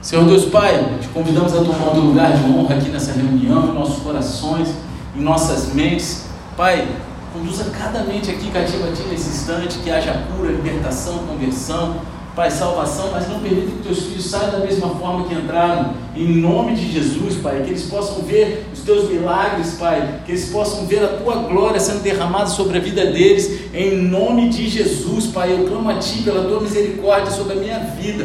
[0.00, 3.74] Senhor Deus Pai, te convidamos a tomar o lugar de honra aqui nessa reunião, em
[3.74, 4.68] nossos corações,
[5.16, 6.26] em nossas mentes.
[6.56, 6.86] Pai,
[7.32, 11.96] conduza cada mente aqui cativa a Ti nesse instante, que haja cura, libertação, conversão,
[12.36, 16.40] Pai, salvação, mas não permita que teus filhos saiam da mesma forma que entraram, em
[16.40, 20.86] nome de Jesus, Pai, que eles possam ver os teus milagres, Pai, que eles possam
[20.86, 25.52] ver a tua glória sendo derramada sobre a vida deles, em nome de Jesus, Pai,
[25.52, 28.24] eu clamo a Ti pela tua misericórdia sobre a minha vida,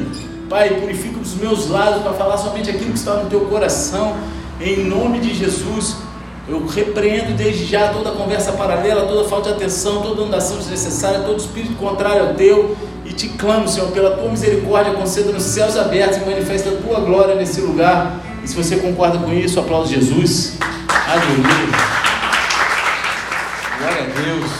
[0.49, 4.15] Pai, purifica os meus lábios para falar somente aquilo que está no teu coração,
[4.59, 5.95] em nome de Jesus.
[6.47, 11.39] Eu repreendo desde já toda conversa paralela, toda falta de atenção, toda andação desnecessária, todo
[11.39, 12.75] espírito contrário ao teu.
[13.05, 16.99] E te clamo, Senhor, pela tua misericórdia, conceda nos céus abertos e manifesta a tua
[16.99, 18.19] glória nesse lugar.
[18.43, 20.57] E se você concorda com isso, aplaude Jesus.
[21.07, 21.93] Aleluia.
[23.79, 24.51] Glória a Deus.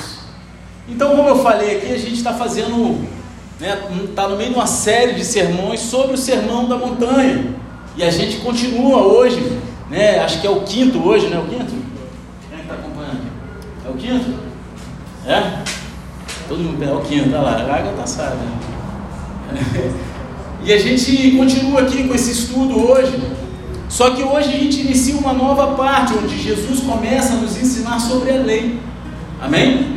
[0.88, 3.06] Então, como eu falei aqui, a gente está fazendo,
[3.70, 7.56] está né, no meio de uma série de sermões sobre o sermão da montanha.
[7.96, 9.62] E a gente continua hoje
[9.94, 10.20] né?
[10.20, 11.38] Acho que é o quinto hoje, né?
[11.38, 11.72] O quinto?
[12.50, 13.22] Quem é está acompanhando?
[13.86, 14.34] É o quinto?
[15.28, 15.64] É?
[16.48, 18.38] Todo mundo é o quinto, olha lá, a água está assada.
[20.66, 23.22] e a gente continua aqui com esse estudo hoje.
[23.88, 28.00] Só que hoje a gente inicia uma nova parte, onde Jesus começa a nos ensinar
[28.00, 28.80] sobre a lei.
[29.40, 29.93] Amém?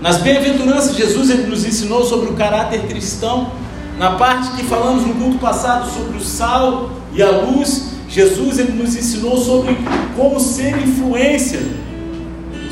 [0.00, 3.52] Nas bem-aventuranças, Jesus ele nos ensinou sobre o caráter cristão.
[3.98, 8.72] Na parte que falamos no culto passado sobre o sal e a luz, Jesus ele
[8.72, 9.76] nos ensinou sobre
[10.16, 11.60] como ser influência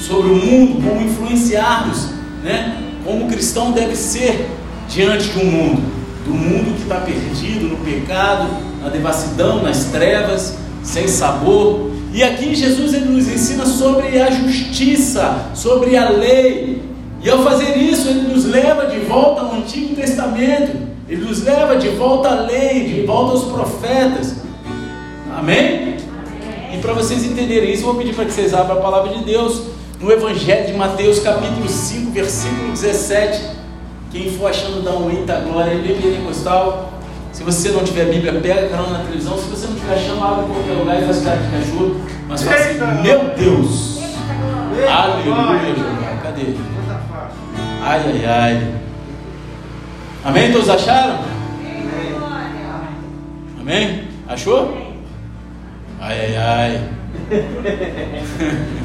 [0.01, 2.11] sobre o mundo, como influenciarmos,
[2.43, 2.83] né?
[3.05, 4.49] Como o cristão deve ser
[4.89, 5.83] diante um mundo,
[6.25, 8.49] do mundo que está perdido no pecado,
[8.83, 11.91] na devassidão, nas trevas, sem sabor.
[12.13, 16.88] E aqui Jesus ele nos ensina sobre a justiça, sobre a lei.
[17.21, 20.77] E ao fazer isso, ele nos leva de volta ao Antigo Testamento,
[21.09, 24.37] ele nos leva de volta à lei, de volta aos profetas.
[25.37, 25.97] Amém?
[26.73, 29.25] E para vocês entenderem isso, eu vou pedir para que vocês abram a palavra de
[29.25, 29.63] Deus
[30.01, 33.59] no Evangelho de Mateus, capítulo 5, versículo 17.
[34.13, 36.93] Quem for achando, dá um eita glória, ele é pentecostal.
[37.33, 39.37] Se você não tiver Bíblia, pega canal na televisão.
[39.37, 42.01] Se você não estiver achando, abre em qualquer lugar e faz cara de ajuda.
[42.29, 43.99] Mas fala assim: Meu Deus!
[44.89, 45.75] Aleluia!
[46.23, 46.55] Cadê?
[47.81, 48.75] Ai, ai, ai.
[50.25, 50.53] Amém?
[50.53, 51.19] Todos acharam?
[53.61, 54.05] Amém?
[54.27, 54.77] Achou?
[56.01, 56.83] Ai, ai, ai.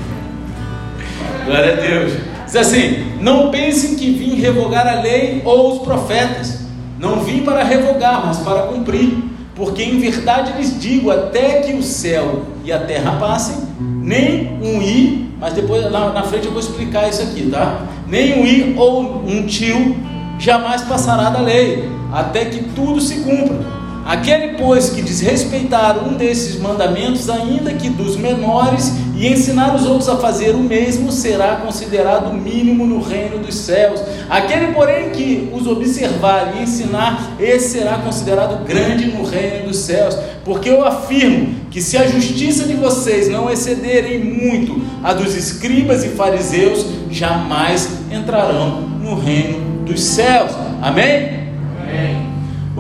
[1.46, 2.14] Glória a Deus.
[2.46, 6.64] Diz assim: Não pensem que vim revogar a lei ou os profetas.
[7.00, 9.24] Não vim para revogar, mas para cumprir.
[9.56, 14.82] Porque em verdade lhes digo: até que o céu e a terra passem, nem um
[14.82, 17.82] i, mas depois na, na frente eu vou explicar isso aqui, tá?
[18.14, 19.96] Nem um i ou um tio
[20.38, 23.58] jamais passará da lei, até que tudo se cumpra.
[24.06, 30.10] Aquele, pois, que desrespeitar um desses mandamentos, ainda que dos menores, e ensinar os outros
[30.10, 34.02] a fazer o mesmo, será considerado mínimo no reino dos céus.
[34.30, 40.18] Aquele, porém, que os observar e ensinar, esse será considerado grande no reino dos céus.
[40.44, 46.04] Porque eu afirmo que se a justiça de vocês não excederem muito a dos escribas
[46.04, 50.52] e fariseus, jamais entrarão no reino dos céus.
[50.82, 51.44] Amém?
[51.82, 52.33] Amém.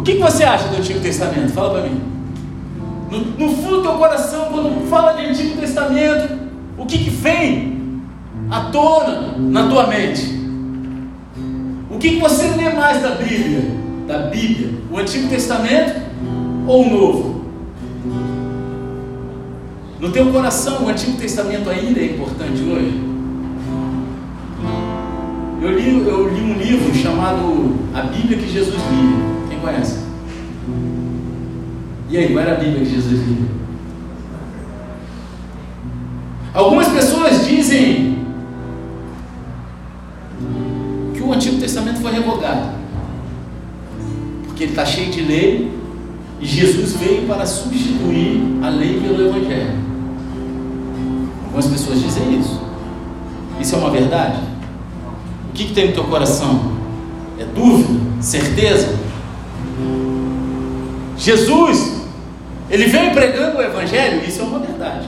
[0.04, 1.54] O que, que você acha do Antigo Testamento?
[1.54, 2.02] Fala para mim.
[3.10, 6.40] No, no, fundo do teu coração, quando fala de Antigo Testamento,
[6.78, 8.02] o que, que vem
[8.52, 10.28] à tona na tua mente?
[11.90, 13.62] O que, que você lê mais da Bíblia?
[14.06, 14.72] Da Bíblia?
[14.92, 16.02] O Antigo Testamento
[16.68, 17.46] ou o Novo?
[20.02, 23.02] No teu coração, o Antigo Testamento ainda é importante hoje?
[25.62, 30.00] Eu li, eu li um livro chamado A Bíblia que Jesus lia conhece?
[32.10, 33.48] E aí, qual era a Bíblia que Jesus lia?
[36.54, 38.20] Algumas pessoas dizem
[41.16, 42.70] que o Antigo Testamento foi revogado,
[44.46, 45.72] porque ele está cheio de lei
[46.40, 49.74] e Jesus veio para substituir a lei pelo Evangelho.
[51.46, 52.62] Algumas pessoas dizem isso.
[53.60, 54.40] Isso é uma verdade?
[55.50, 56.74] O que, que tem no teu coração?
[57.40, 58.00] É dúvida?
[58.22, 58.96] Certeza?
[61.24, 61.94] Jesus,
[62.70, 65.08] ele veio pregando o Evangelho, isso é uma verdade.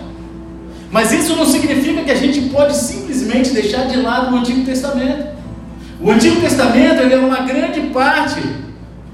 [0.90, 5.36] Mas isso não significa que a gente pode simplesmente deixar de lado o Antigo Testamento.
[6.00, 8.42] O Antigo Testamento é uma grande parte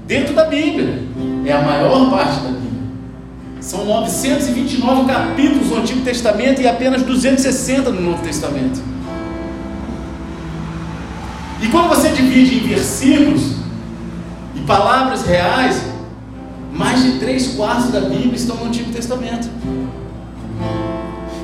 [0.06, 1.02] dentro da Bíblia,
[1.44, 2.62] é a maior parte da Bíblia.
[3.60, 8.80] São 929 capítulos no Antigo Testamento e apenas 260 no Novo Testamento.
[11.60, 13.56] E quando você divide em versículos
[14.54, 15.91] e palavras reais,
[16.72, 19.48] mais de três quartos da Bíblia estão no Antigo Testamento.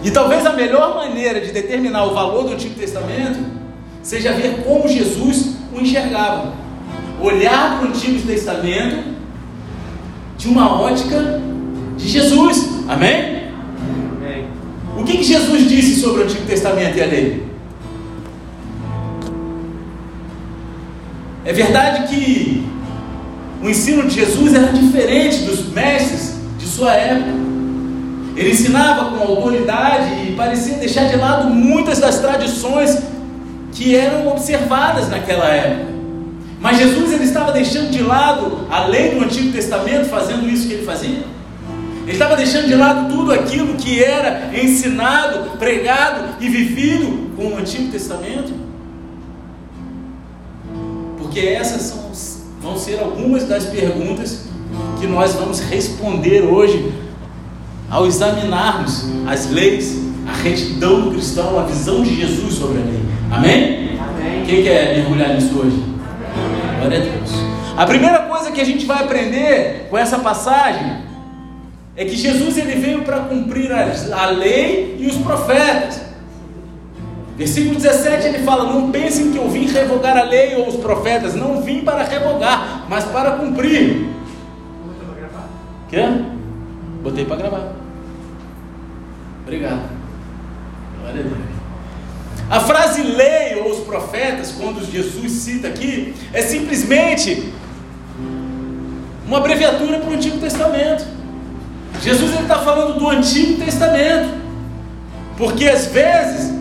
[0.02, 3.38] E talvez a melhor maneira de determinar o valor do Antigo Testamento
[4.02, 6.54] seja ver como Jesus o enxergava.
[7.20, 9.16] Olhar para o Antigo Testamento
[10.38, 11.40] de uma ótica
[11.96, 12.84] de Jesus.
[12.88, 13.48] Amém?
[14.16, 14.48] Amém.
[14.96, 17.48] O que, que Jesus disse sobre o Antigo Testamento e a lei?
[21.44, 22.64] É verdade que
[23.62, 27.32] o ensino de Jesus era diferente dos mestres de sua época.
[28.36, 32.98] Ele ensinava com autoridade e parecia deixar de lado muitas das tradições
[33.72, 35.88] que eram observadas naquela época.
[36.60, 40.74] Mas Jesus ele estava deixando de lado a lei do Antigo Testamento, fazendo isso que
[40.74, 41.24] ele fazia.
[42.04, 47.58] Ele estava deixando de lado tudo aquilo que era ensinado, pregado e vivido com o
[47.58, 48.52] Antigo Testamento.
[51.18, 52.08] Porque essas são,
[52.60, 54.48] vão ser algumas das perguntas
[55.00, 56.92] que nós vamos responder hoje
[57.90, 63.00] ao examinarmos as leis, a retidão do cristão, a visão de Jesus sobre a lei.
[63.30, 63.98] Amém?
[63.98, 64.44] Amém.
[64.44, 65.82] Quem quer mergulhar nisso hoje?
[66.78, 67.30] Glória a Deus.
[67.76, 70.98] A primeira coisa que a gente vai aprender com essa passagem
[71.96, 76.07] é que Jesus ele veio para cumprir a, a lei e os profetas.
[77.38, 81.36] Versículo 17 ele fala: Não pensem que eu vim revogar a lei ou os profetas,
[81.36, 84.08] não vim para revogar, mas para cumprir.
[85.88, 86.10] Quer?
[87.00, 87.72] Botei para gravar.
[89.44, 89.88] Obrigado.
[91.00, 91.38] Glória a Deus.
[92.50, 97.52] A frase lei ou os profetas, quando Jesus cita aqui, é simplesmente
[99.26, 101.06] uma abreviatura para o Antigo Testamento.
[102.02, 104.28] Jesus está falando do Antigo Testamento,
[105.36, 106.57] porque às vezes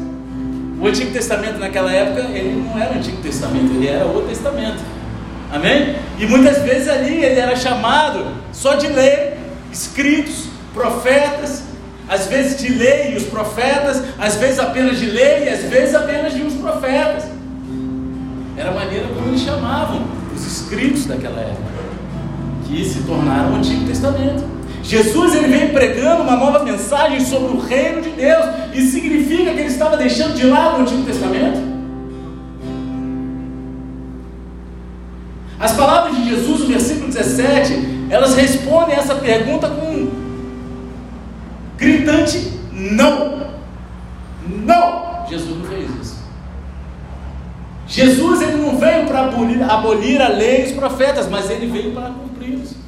[0.80, 4.80] o Antigo Testamento naquela época ele não era o Antigo Testamento, ele era o Testamento.
[5.52, 5.96] Amém?
[6.20, 9.34] E muitas vezes ali ele era chamado só de lei,
[9.72, 11.64] escritos, profetas,
[12.08, 15.96] às vezes de lei e os profetas, às vezes apenas de lei e às vezes
[15.96, 17.26] apenas de uns profetas.
[18.56, 21.62] Era a maneira como eles chamavam os escritos daquela época,
[22.68, 24.57] que se tornaram o Antigo Testamento.
[24.88, 28.46] Jesus ele vem pregando uma nova mensagem sobre o reino de Deus.
[28.74, 31.60] Isso significa que ele estava deixando de lado o Antigo Testamento?
[35.60, 40.12] As palavras de Jesus, no versículo 17, elas respondem essa pergunta com um
[41.76, 43.46] gritante não.
[44.48, 45.26] Não!
[45.30, 46.18] Jesus não fez isso.
[47.88, 51.92] Jesus ele não veio para abolir, abolir a lei e os profetas, mas ele veio
[51.92, 52.87] para cumpri-los.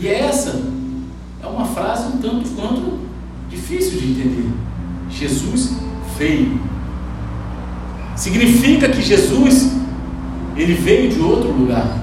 [0.00, 0.62] E essa
[1.42, 3.00] é uma frase um tanto quanto
[3.50, 4.50] difícil de entender.
[5.10, 5.76] Jesus
[6.16, 6.58] veio.
[8.16, 9.72] Significa que Jesus
[10.56, 11.98] ele veio de outro lugar.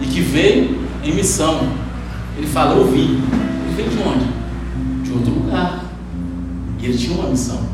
[0.00, 1.60] E que veio em missão.
[2.36, 3.22] Ele fala, eu vim.
[3.22, 5.04] Ele veio de onde?
[5.04, 5.84] De outro lugar.
[6.80, 7.69] E ele tinha uma missão.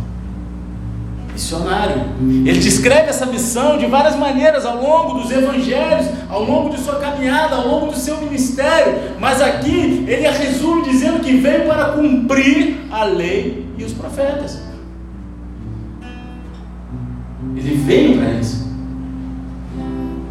[1.36, 2.02] Missionário.
[2.18, 6.96] Ele descreve essa missão de várias maneiras ao longo dos evangelhos, ao longo de sua
[6.96, 8.94] caminhada, ao longo do seu ministério.
[9.20, 14.62] Mas aqui ele a resume dizendo que veio para cumprir a lei e os profetas.
[17.54, 18.66] Ele veio para isso.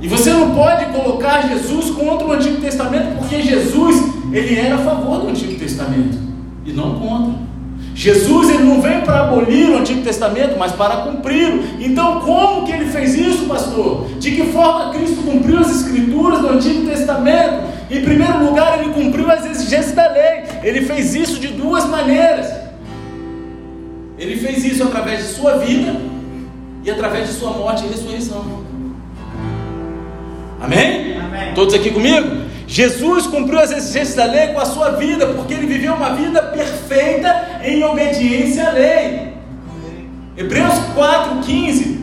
[0.02, 4.80] E você não pode colocar Jesus contra o Antigo Testamento, porque Jesus, ele era a
[4.80, 6.18] favor do Antigo Testamento
[6.66, 7.45] e não contra.
[7.96, 11.64] Jesus ele não veio para abolir o Antigo Testamento, mas para cumpri-lo.
[11.80, 14.10] Então, como que ele fez isso, pastor?
[14.20, 17.64] De que forma Cristo cumpriu as escrituras do Antigo Testamento?
[17.90, 20.44] Em primeiro lugar, ele cumpriu as exigências da lei.
[20.62, 22.54] Ele fez isso de duas maneiras.
[24.20, 25.96] Ele fez isso através de sua vida
[26.84, 28.44] e através de sua morte e ressurreição.
[30.60, 31.18] Amém?
[31.18, 31.54] Amém?
[31.54, 32.44] Todos aqui comigo?
[32.68, 36.42] Jesus cumpriu as exigências da lei com a sua vida, porque ele viveu uma vida
[36.42, 39.34] perfeita em obediência à lei.
[40.36, 42.00] Hebreus 4,15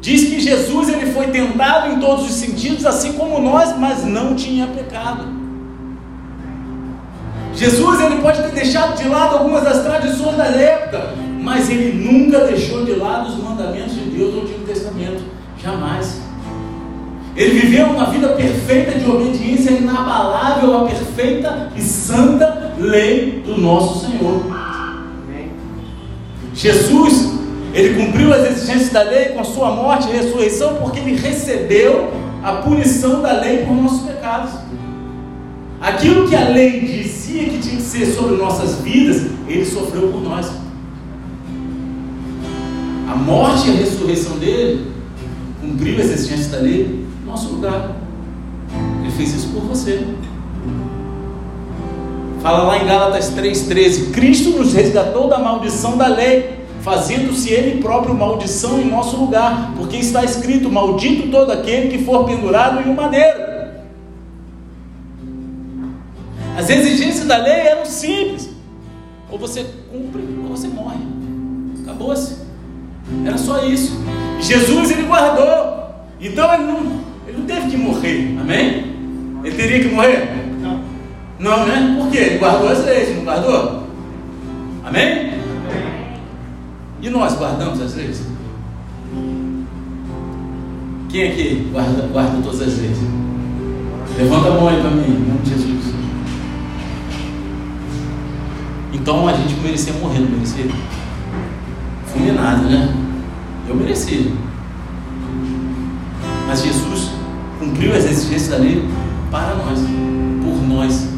[0.00, 4.34] diz que Jesus ele foi tentado em todos os sentidos, assim como nós, mas não
[4.34, 5.26] tinha pecado.
[7.54, 12.44] Jesus ele pode ter deixado de lado algumas das tradições da época, mas ele nunca
[12.44, 15.24] deixou de lado os mandamentos de Deus no Antigo Testamento,
[15.62, 16.25] jamais.
[17.36, 24.06] Ele viveu uma vida perfeita de obediência inabalável à perfeita e santa lei do nosso
[24.06, 24.42] Senhor.
[26.54, 27.34] Jesus,
[27.74, 32.10] ele cumpriu as exigências da lei com a sua morte e ressurreição, porque ele recebeu
[32.42, 34.52] a punição da lei por nossos pecados.
[35.78, 40.22] Aquilo que a lei dizia que tinha que ser sobre nossas vidas, ele sofreu por
[40.22, 40.50] nós.
[43.10, 44.90] A morte e a ressurreição dele
[45.60, 47.96] cumpriu as exigências da lei nosso lugar.
[49.02, 50.06] Ele fez isso por você.
[52.40, 58.14] Fala lá em Gálatas 3,13: Cristo nos resgatou da maldição da lei, fazendo-se Ele próprio
[58.14, 62.94] maldição em nosso lugar, porque está escrito: Maldito todo aquele que for pendurado em um
[62.94, 63.46] madeiro.
[66.56, 68.48] As exigências da lei eram simples:
[69.30, 70.98] ou você cumpre ou você morre.
[71.82, 72.36] Acabou-se.
[73.24, 73.92] Era só isso.
[74.40, 75.86] Jesus ele guardou.
[76.20, 77.00] Então ele não,
[77.46, 78.36] teve que morrer.
[78.40, 78.96] Amém?
[79.44, 80.28] Ele teria que morrer?
[81.38, 81.96] Não, né?
[81.98, 82.18] Por quê?
[82.18, 83.84] Ele guardou as leis, não guardou?
[84.84, 85.32] Amém?
[87.00, 88.26] E nós guardamos as leis?
[91.08, 92.98] Quem aqui guarda, guarda todas as leis?
[94.18, 95.94] Levanta a mão aí para mim, em nome de Jesus.
[98.92, 100.64] Então a gente merecia morrer, não merecia?
[102.06, 102.94] Fulminado, né?
[103.68, 104.32] Eu merecia.
[106.46, 107.10] Mas Jesus
[107.58, 108.84] cumpriu as exigências da lei
[109.30, 109.78] para nós,
[110.42, 111.08] por nós.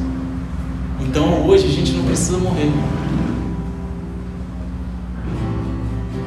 [1.00, 2.70] Então hoje a gente não precisa morrer.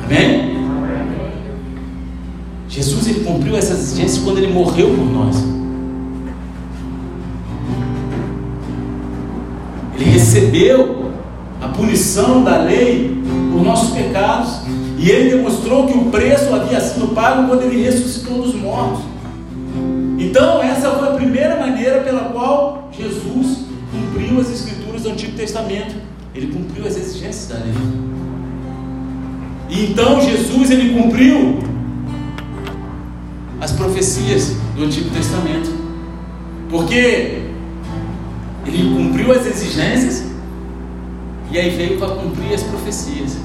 [0.04, 0.52] Amém?
[2.68, 5.44] Jesus ele cumpriu essas exigências quando ele morreu por nós.
[9.96, 11.12] Ele recebeu
[11.62, 14.62] a punição da lei por nossos pecados.
[14.98, 19.11] E ele demonstrou que o preço havia sido pago quando ele ressuscitou dos mortos.
[20.32, 25.94] Então, essa foi a primeira maneira pela qual Jesus cumpriu as escrituras do Antigo Testamento.
[26.34, 27.74] Ele cumpriu as exigências da lei.
[29.68, 31.60] E então Jesus ele cumpriu
[33.60, 35.70] as profecias do Antigo Testamento.
[36.70, 37.50] Porque
[38.66, 40.24] ele cumpriu as exigências
[41.52, 43.38] e aí veio para cumprir as profecias.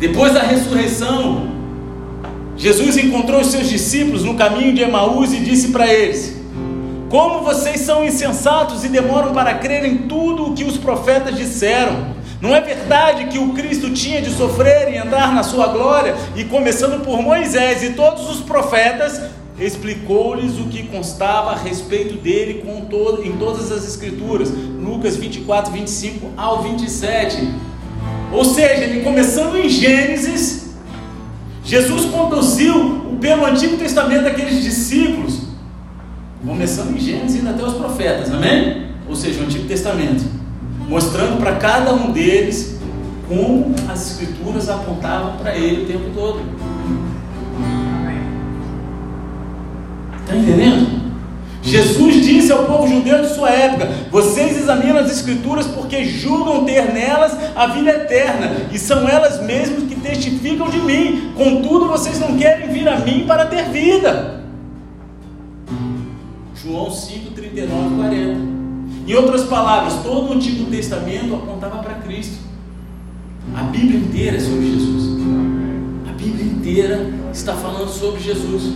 [0.00, 1.53] Depois da ressurreição,
[2.56, 6.44] Jesus encontrou os seus discípulos no caminho de Emaús e disse para eles:
[7.14, 12.12] como vocês são insensatos e demoram para crer em tudo o que os profetas disseram.
[12.40, 16.16] Não é verdade que o Cristo tinha de sofrer e entrar na sua glória?
[16.34, 19.20] E começando por Moisés e todos os profetas,
[19.60, 24.50] explicou-lhes o que constava a respeito dele todo, em todas as Escrituras.
[24.50, 27.48] Lucas 24, 25 ao 27.
[28.32, 30.63] Ou seja, ele começando em Gênesis,
[31.64, 35.44] Jesus conduziu pelo Antigo Testamento aqueles discípulos
[36.46, 38.88] começando em Gênesis indo até os profetas, amém?
[39.08, 40.24] Ou seja, o Antigo Testamento,
[40.88, 42.78] mostrando para cada um deles
[43.26, 46.40] como as Escrituras apontavam para ele o tempo todo.
[50.20, 51.03] Está entendendo?
[51.64, 56.92] Jesus disse ao povo judeu de sua época: Vocês examinam as Escrituras porque julgam ter
[56.92, 61.32] nelas a vida eterna, e são elas mesmas que testificam de mim.
[61.34, 64.44] Contudo, vocês não querem vir a mim para ter vida.
[66.62, 68.54] João 5, 39 40.
[69.06, 72.38] Em outras palavras, todo o Antigo Testamento apontava para Cristo.
[73.54, 75.18] A Bíblia inteira é sobre Jesus.
[76.08, 78.74] A Bíblia inteira está falando sobre Jesus.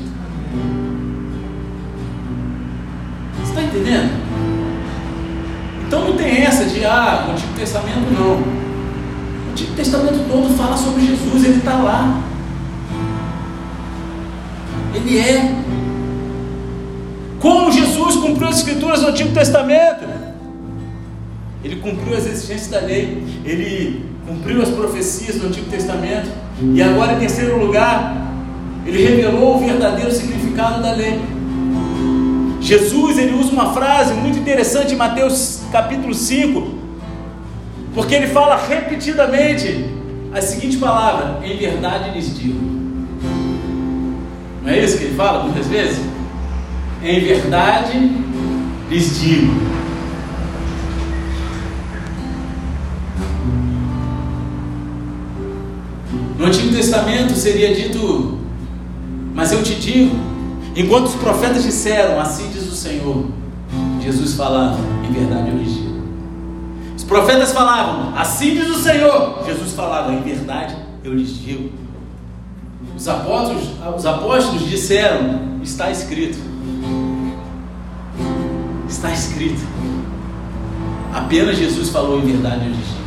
[3.59, 4.11] Está entendendo?
[5.85, 8.37] Então não tem essa de, ah, o Antigo Testamento não.
[8.37, 12.23] O Antigo Testamento todo fala sobre Jesus, ele está lá.
[14.95, 15.55] Ele é
[17.41, 20.05] como Jesus cumpriu as escrituras do Antigo Testamento?
[21.65, 26.29] Ele cumpriu as exigências da lei, ele cumpriu as profecias do Antigo Testamento,
[26.75, 28.33] e agora, em terceiro lugar,
[28.87, 31.21] ele revelou o verdadeiro significado da lei.
[32.61, 36.75] Jesus ele usa uma frase muito interessante em Mateus capítulo 5,
[37.95, 39.87] porque ele fala repetidamente
[40.33, 42.59] a seguinte palavra: em verdade lhes digo.
[44.63, 46.01] Não é isso que ele fala muitas vezes?
[47.03, 47.99] Em verdade
[48.91, 49.69] lhes digo.
[56.39, 58.39] No Antigo Testamento seria dito,
[59.35, 60.17] mas eu te digo,
[60.79, 63.27] enquanto os profetas disseram, assim diz o Senhor,
[64.01, 65.99] Jesus falava, em verdade eu lhes digo.
[66.97, 71.71] Os profetas falavam, assim diz o Senhor, Jesus falava, em verdade eu lhes digo.
[72.97, 73.65] Os apóstolos,
[73.97, 76.39] os apóstolos disseram, está escrito.
[78.89, 79.61] Está escrito.
[81.13, 82.99] Apenas Jesus falou em verdade e justiça.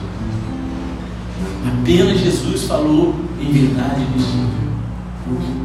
[1.68, 5.61] Apenas Jesus falou em verdade e justiça.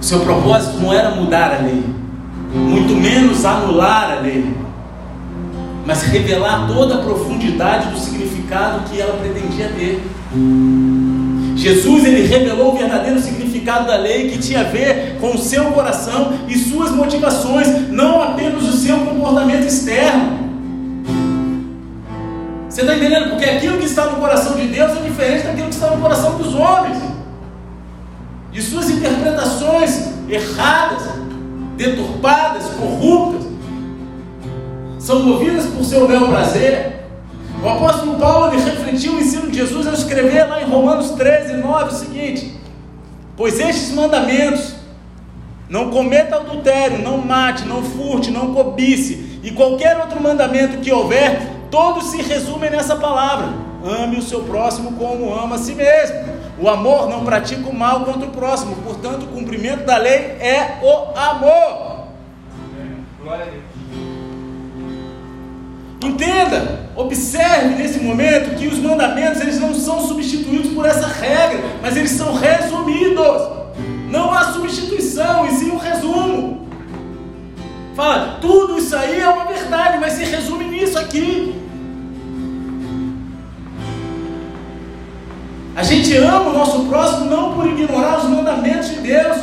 [0.00, 1.84] O seu propósito não era mudar a lei,
[2.54, 4.56] muito menos anular a lei,
[5.84, 10.02] mas revelar toda a profundidade do significado que ela pretendia ter.
[11.54, 15.66] Jesus ele revelou o verdadeiro significado da lei que tinha a ver com o seu
[15.72, 20.40] coração e suas motivações, não apenas o seu comportamento externo.
[22.70, 23.28] Você está entendendo?
[23.30, 26.38] Porque aquilo que está no coração de Deus é diferente daquilo que está no coração
[26.38, 27.19] dos homens.
[28.60, 31.04] De suas interpretações erradas,
[31.78, 33.46] deturpadas, corruptas,
[34.98, 37.06] são movidas por seu bel prazer.
[37.64, 41.84] O apóstolo Paulo refletiu o ensino de Jesus ao escrever lá em Romanos 13, 9
[41.84, 42.60] o seguinte:
[43.34, 44.74] Pois estes mandamentos,
[45.66, 51.50] não cometa adultério, não mate, não furte, não cobice, e qualquer outro mandamento que houver,
[51.70, 53.48] todos se resumem nessa palavra:
[53.82, 56.29] ame o seu próximo como ama a si mesmo.
[56.60, 60.78] O amor não pratica o mal contra o próximo, portanto, o cumprimento da lei é
[60.82, 61.90] o amor.
[66.04, 71.96] Entenda, observe nesse momento que os mandamentos eles não são substituídos por essa regra, mas
[71.96, 73.60] eles são resumidos.
[74.10, 76.68] Não há substituição, e sim um resumo.
[77.94, 81.54] Fala, tudo isso aí é uma verdade, mas se resume nisso aqui.
[85.80, 89.38] A gente ama o nosso próximo não por ignorar os mandamentos de Deus,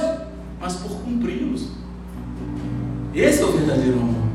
[0.62, 1.70] mas por cumpri-los.
[3.12, 4.28] Esse é o verdadeiro amor.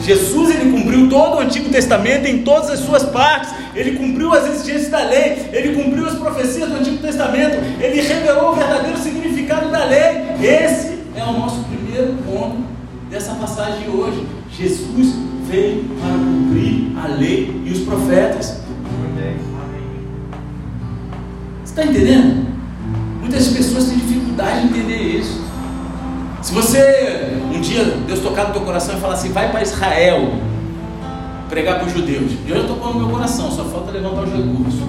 [0.00, 3.52] Jesus ele cumpriu todo o Antigo Testamento em todas as suas partes.
[3.74, 8.52] Ele cumpriu as exigências da lei, ele cumpriu as profecias do Antigo Testamento, ele revelou
[8.52, 10.28] o verdadeiro significado da lei.
[10.40, 12.58] Esse é o nosso primeiro ponto
[13.10, 14.24] dessa passagem de hoje.
[14.56, 15.12] Jesus
[15.48, 18.60] veio para cumprir a lei e os profetas.
[19.16, 19.57] Você
[21.78, 22.46] está entendendo?
[23.20, 25.40] Muitas pessoas têm dificuldade em entender isso.
[26.42, 30.32] Se você um dia Deus tocar no teu coração e falar assim, vai para Israel
[31.48, 32.32] pregar para os judeus.
[32.46, 34.80] Deus tocou no meu coração, só falta levantar os recursos.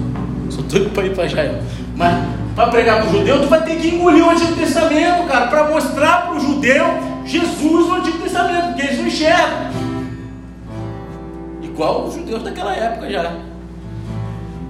[0.50, 1.62] Sou doido para ir para Israel.
[1.96, 5.46] Mas para pregar para o judeu, tu vai ter que engolir o Antigo Testamento, cara,
[5.46, 6.84] para mostrar para o judeu
[7.24, 9.70] Jesus no Antigo Testamento, porque eles não enxergam.
[11.62, 13.32] Igual os judeus daquela época já.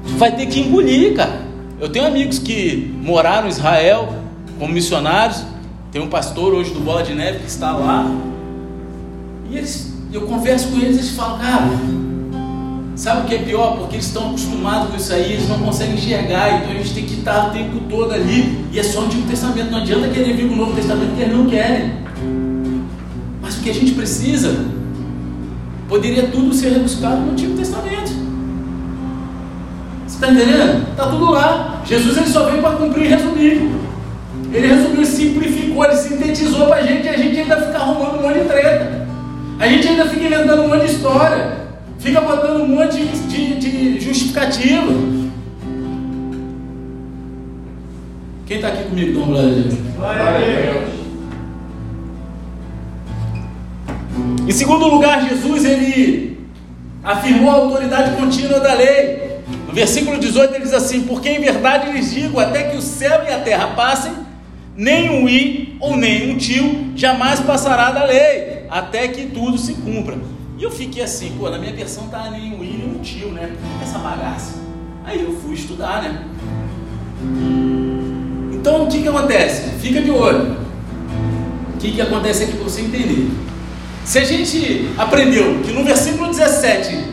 [0.06, 1.50] Tu vai ter que engolir, cara.
[1.80, 4.14] Eu tenho amigos que moraram em Israel
[4.58, 5.43] como missionários
[5.90, 8.08] tem um pastor hoje do Bola de Neve que está lá.
[9.50, 11.69] E eles, eu converso com eles e eles falam, cara,
[12.95, 13.78] sabe o que é pior?
[13.78, 17.06] Porque eles estão acostumados com isso aí, eles não conseguem enxergar, então a gente tem
[17.06, 18.64] que estar o tempo todo ali.
[18.71, 21.23] E é só o Antigo Testamento, não adianta querer vir com o Novo Testamento que
[21.23, 21.93] eles não querem.
[23.43, 24.66] Mas o que a gente precisa,
[25.88, 28.20] poderia tudo ser rebuscado no Antigo Testamento.
[30.21, 30.91] Está entendendo?
[30.91, 31.80] Está tudo lá.
[31.87, 33.71] Jesus ele só veio para cumprir e resumir.
[34.52, 38.23] Ele resumiu, simplificou, ele sintetizou para a gente e a gente ainda fica arrumando um
[38.23, 39.09] monte de treta.
[39.59, 41.61] A gente ainda fica inventando um monte de história.
[41.99, 44.93] Fica botando um monte de, de, de justificativa.
[48.45, 49.26] Quem está aqui comigo, Dom?
[49.26, 50.91] Glória a Deus.
[54.47, 56.47] Em segundo lugar, Jesus ele
[57.02, 59.20] afirmou a autoridade contínua da lei.
[59.71, 63.23] No versículo 18 ele diz assim: Porque em verdade lhes digo, até que o céu
[63.25, 64.13] e a terra passem,
[64.76, 69.75] nem um i ou nem um tio jamais passará da lei, até que tudo se
[69.75, 70.19] cumpra.
[70.59, 73.28] E eu fiquei assim, pô, na minha versão tá nem um i nem um tio,
[73.28, 73.52] né?
[73.80, 74.59] Essa bagaça.
[75.04, 76.25] Aí eu fui estudar, né?
[78.52, 79.71] Então o que que acontece?
[79.80, 80.56] Fica de olho.
[81.75, 83.30] O que que acontece aqui para você entender?
[84.04, 87.09] Se a gente aprendeu que no versículo 17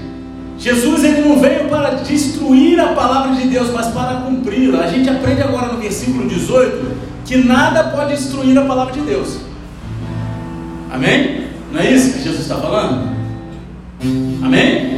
[0.58, 4.84] Jesus ele não veio para destruir a palavra de Deus, mas para cumpri-la.
[4.84, 9.38] A gente aprende agora no versículo 18 que nada pode destruir a palavra de Deus.
[10.91, 11.48] Amém?
[11.72, 13.15] Não é isso que Jesus está falando?
[14.43, 14.98] Amém?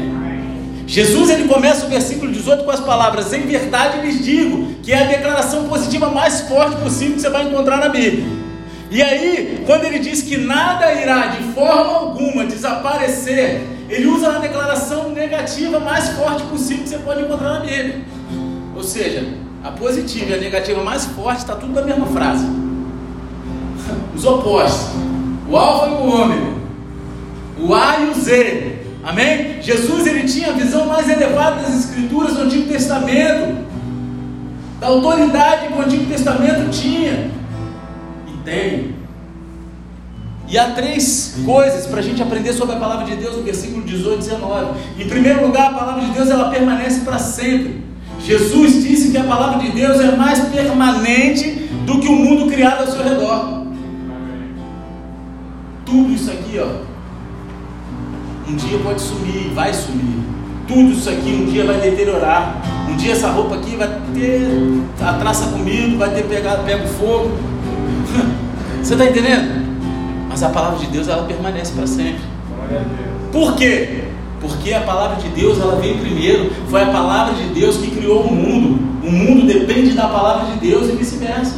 [0.86, 5.04] Jesus ele começa o versículo 18 com as palavras: Em verdade lhes digo, que é
[5.04, 8.26] a declaração positiva mais forte possível que você vai encontrar na Bíblia.
[8.92, 14.40] E aí, quando ele diz que nada irá de forma alguma desaparecer, ele usa a
[14.40, 18.02] declaração negativa mais forte possível que você pode encontrar na Bíblia.
[18.76, 19.28] Ou seja,
[19.64, 22.46] a positiva e a negativa mais forte está tudo na mesma frase.
[24.16, 24.92] Os opostos.
[25.50, 26.60] O alfa e o ômega.
[27.60, 28.80] O A e o Z.
[29.04, 29.60] Amém?
[29.62, 33.68] Jesus ele tinha a visão mais elevada das escrituras do Antigo Testamento.
[34.80, 37.32] Da autoridade que o Antigo Testamento tinha.
[38.28, 38.99] E tem.
[40.50, 43.84] E há três coisas para a gente aprender sobre a palavra de Deus no versículo
[43.84, 44.80] 18 e 19.
[44.98, 47.84] Em primeiro lugar, a palavra de Deus ela permanece para sempre.
[48.20, 52.82] Jesus disse que a palavra de Deus é mais permanente do que o mundo criado
[52.82, 53.68] ao seu redor.
[55.86, 56.90] Tudo isso aqui, ó,
[58.50, 60.18] um dia pode sumir, vai sumir.
[60.68, 62.60] Tudo isso aqui um dia vai deteriorar.
[62.90, 64.48] Um dia essa roupa aqui vai ter
[65.00, 67.38] a traça comigo, vai ter pegado, pego fogo.
[68.82, 69.69] Você está entendendo?
[70.30, 72.22] Mas a palavra de Deus ela permanece para sempre.
[73.32, 74.04] Por quê?
[74.40, 76.52] Porque a palavra de Deus ela veio primeiro.
[76.70, 78.80] Foi a palavra de Deus que criou o mundo.
[79.04, 81.56] O mundo depende da palavra de Deus e vice-versa.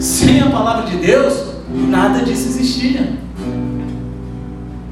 [0.00, 1.34] Sem a palavra de Deus,
[1.68, 3.20] nada disso existia.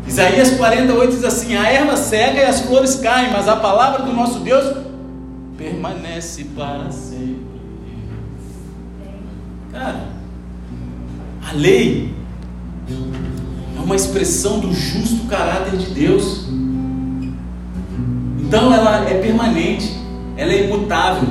[0.07, 4.13] Isaías 48 diz assim: A erva seca e as flores caem, mas a palavra do
[4.13, 4.77] nosso Deus
[5.57, 7.49] permanece para sempre.
[9.73, 10.09] Cara,
[11.49, 12.18] a lei
[13.89, 16.45] uma expressão do justo caráter de Deus.
[18.39, 19.95] Então ela é permanente,
[20.37, 21.27] ela é imutável.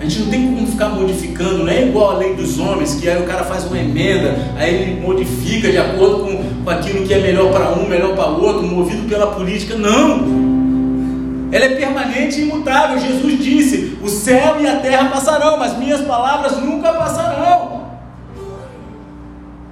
[0.00, 3.06] A gente não tem como ficar modificando, não é igual a lei dos homens, que
[3.06, 7.12] aí o cara faz uma emenda, aí ele modifica de acordo com, com aquilo que
[7.12, 9.76] é melhor para um, melhor para o outro, movido pela política.
[9.76, 10.48] Não!
[11.52, 12.98] Ela é permanente e imutável.
[12.98, 17.77] Jesus disse: O céu e a terra passarão, mas minhas palavras nunca passarão.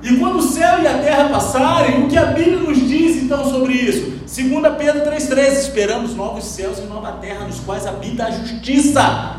[0.06, 3.44] E quando o céu e a terra passarem, o que a Bíblia nos diz então
[3.44, 4.12] sobre isso?
[4.20, 9.36] 2 Pedro 3,13: Esperamos novos céus e nova terra, nos quais habita a justiça.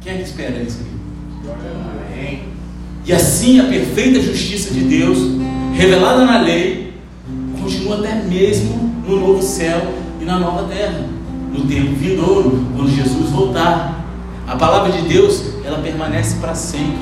[0.00, 0.92] Quem é que espera isso aqui?
[3.04, 5.18] E assim a perfeita justiça de Deus,
[5.74, 6.94] revelada na lei,
[7.60, 11.04] continua até mesmo no novo céu e na nova terra,
[11.52, 14.00] no tempo vindouro, quando Jesus voltar.
[14.46, 16.98] A palavra de Deus, ela permanece para sempre.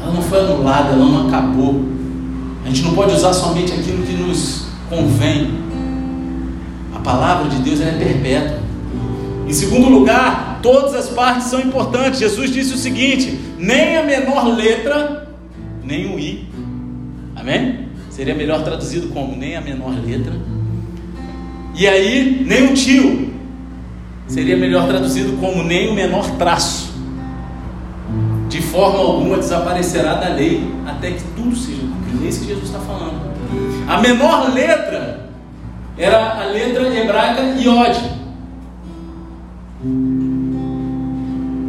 [0.00, 1.84] Ela não foi anulada, ela não acabou.
[2.64, 5.50] A gente não pode usar somente aquilo que nos convém.
[6.94, 8.60] A palavra de Deus é perpétua.
[9.48, 12.20] Em segundo lugar, todas as partes são importantes.
[12.20, 15.28] Jesus disse o seguinte: nem a menor letra,
[15.82, 16.48] nem o i.
[17.34, 17.88] Amém?
[18.10, 20.32] Seria melhor traduzido como nem a menor letra.
[21.74, 23.31] E aí, nem o tio.
[24.32, 26.90] Seria melhor traduzido como nem o menor traço.
[28.48, 32.24] De forma alguma desaparecerá da lei, até que tudo seja cumprido.
[32.24, 33.30] É isso que Jesus está falando.
[33.86, 35.28] A menor letra
[35.98, 37.98] era a letra hebraica Iod.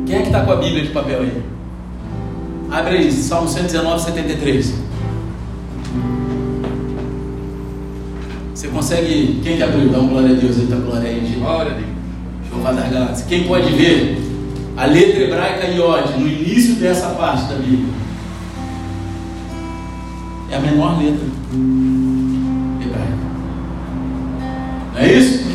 [0.06, 1.44] Quem é que está com a Bíblia de papel aí?
[2.72, 4.74] Abre aí, Salmo 119, 73.
[8.54, 9.42] Você consegue.
[9.44, 9.90] Quem que abriu?
[9.90, 11.36] Dá uma glória a Deus aí, tá glória aí.
[11.38, 11.93] Glória a Deus.
[13.28, 14.22] Quem pode ver
[14.78, 17.94] a letra hebraica Iod no início dessa parte da Bíblia?
[20.52, 21.26] É a menor letra
[22.80, 23.18] hebraica.
[24.94, 25.46] Não é isso?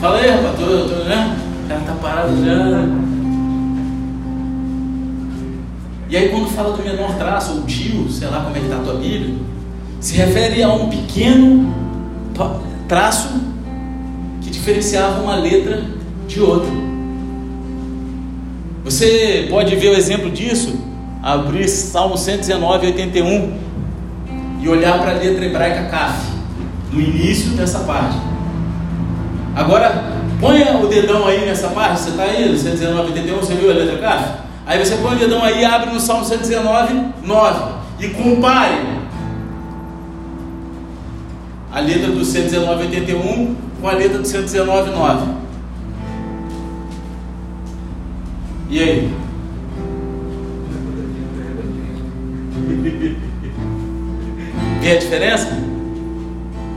[0.00, 1.36] Fala aí, rapaz, tô, tô, né?
[1.64, 3.04] O cara tá parado já.
[6.10, 8.76] E aí quando fala do menor traço, ou tio, sei lá como é que está
[8.76, 9.34] a tua Bíblia,
[9.98, 11.74] se refere a um pequeno
[12.86, 13.53] traço
[14.64, 15.84] diferenciava uma letra
[16.26, 16.70] de outra.
[18.82, 20.74] Você pode ver o exemplo disso,
[21.22, 23.52] abrir Salmo 119, 81
[24.62, 26.18] e olhar para a letra hebraica Kaf,
[26.90, 28.16] no início dessa parte.
[29.54, 33.74] Agora, ponha o dedão aí nessa parte, você está aí, 119, 81, você viu a
[33.74, 34.44] letra Kaf?
[34.66, 38.80] Aí você põe o dedão aí, abre no Salmo 119, 9 e compare
[41.70, 45.32] a letra do 119, 81 com a letra do 119, 9.
[48.70, 49.12] E aí?
[54.80, 55.48] Vê a diferença?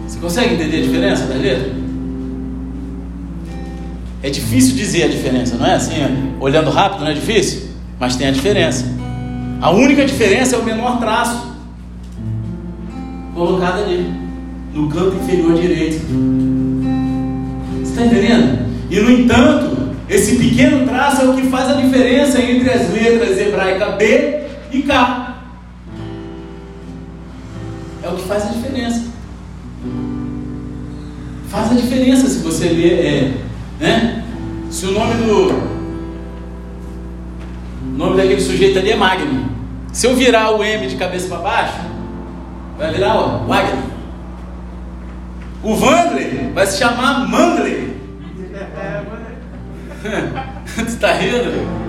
[0.06, 1.72] Você consegue entender a diferença da letra?
[4.22, 5.93] É difícil dizer a diferença, não é assim?
[6.41, 7.70] Olhando rápido não é difícil?
[7.98, 8.84] Mas tem a diferença.
[9.62, 11.56] A única diferença é o menor traço
[13.34, 14.13] colocado ali,
[14.74, 16.57] no canto inferior direito.
[17.98, 18.60] Está entendendo?
[18.92, 19.76] E no entanto,
[20.08, 24.84] esse pequeno traço é o que faz a diferença entre as letras hebraicas B e
[24.84, 25.36] K.
[28.04, 29.04] É o que faz a diferença.
[31.50, 33.34] Faz a diferença se você ler, é,
[33.80, 34.24] né?
[34.70, 35.78] Se o nome do
[37.82, 39.50] o nome daquele sujeito ali é Magno.
[39.92, 41.80] Se eu virar o M de cabeça para baixo,
[42.78, 43.84] vai virar ó, Wagner.
[45.64, 47.87] O Vandley vai se chamar Mandley.
[50.65, 51.88] Você está rindo?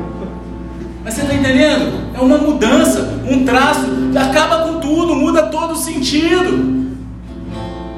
[1.05, 2.15] Mas você está entendendo?
[2.15, 3.87] É uma mudança, um traço,
[4.19, 6.97] acaba com tudo, muda todo o sentido.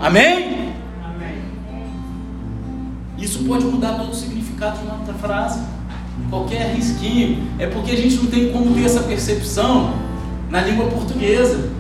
[0.01, 0.73] Amém?
[1.05, 1.43] Amém.
[3.19, 5.61] Isso pode mudar todo o significado de uma frase
[6.29, 9.95] qualquer risquinho, é porque a gente não tem como ter essa percepção
[10.51, 11.71] na língua portuguesa.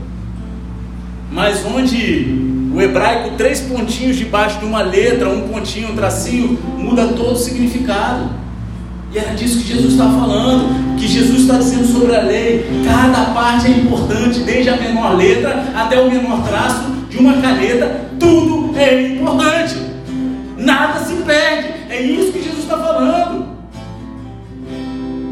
[1.31, 7.09] Mas onde o hebraico, três pontinhos debaixo de uma letra, um pontinho, um tracinho, muda
[7.09, 8.30] todo o significado.
[9.12, 12.64] E era disso que Jesus está falando, que Jesus está dizendo sobre a lei.
[12.85, 18.09] Cada parte é importante, desde a menor letra até o menor traço de uma caneta,
[18.20, 19.74] tudo é importante.
[20.56, 21.68] Nada se perde.
[21.88, 23.50] É isso que Jesus está falando.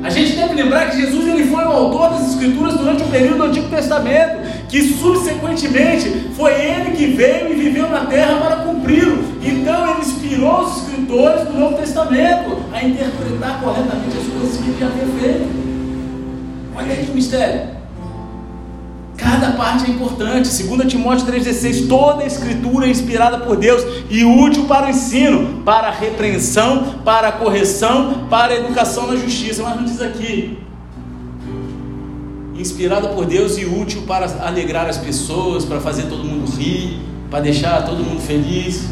[0.02, 3.36] A gente deve lembrar que Jesus ele foi o autor das Escrituras durante o período
[3.36, 4.37] do Antigo Testamento,
[4.68, 9.24] que subsequentemente foi ele que veio e viveu na terra para cumpri-lo.
[9.42, 14.78] Então ele inspirou os escritores do Novo Testamento a interpretar corretamente as coisas que ele
[14.78, 15.48] já havia feito.
[16.76, 17.78] Olha aí o mistério.
[19.16, 20.48] Cada parte é importante.
[20.48, 25.62] 2 Timóteo 3,16: toda a escritura é inspirada por Deus e útil para o ensino,
[25.64, 29.62] para a repreensão, para a correção, para a educação na justiça.
[29.62, 30.67] Mas não diz aqui.
[32.58, 37.38] Inspirada por Deus e útil para alegrar as pessoas, para fazer todo mundo rir, para
[37.38, 38.84] deixar todo mundo feliz.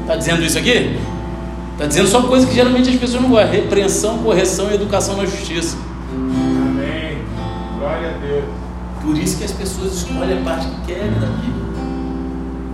[0.00, 0.96] Está dizendo isso aqui?
[1.72, 5.26] Está dizendo só coisa que geralmente as pessoas não gostam: repreensão, correção e educação na
[5.26, 5.76] justiça.
[6.10, 7.18] Amém.
[7.78, 8.44] Glória a Deus.
[9.02, 11.62] Por isso que as pessoas escolhem a parte que querem da Bíblia.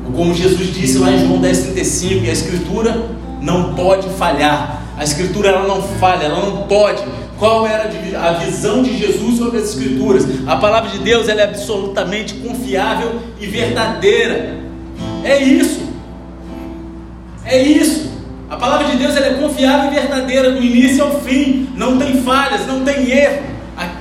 [0.06, 3.10] Ou como Jesus disse lá em João 10,35, a Escritura
[3.42, 4.82] não pode falhar.
[4.96, 7.02] A Escritura ela não falha, ela não pode.
[7.38, 7.88] Qual era
[8.20, 10.26] a visão de Jesus sobre as Escrituras?
[10.46, 14.56] A palavra de Deus é absolutamente confiável e verdadeira.
[15.22, 15.88] É isso.
[17.44, 18.10] É isso.
[18.50, 21.68] A palavra de Deus é confiável e verdadeira do início ao fim.
[21.76, 23.42] Não tem falhas, não tem erro.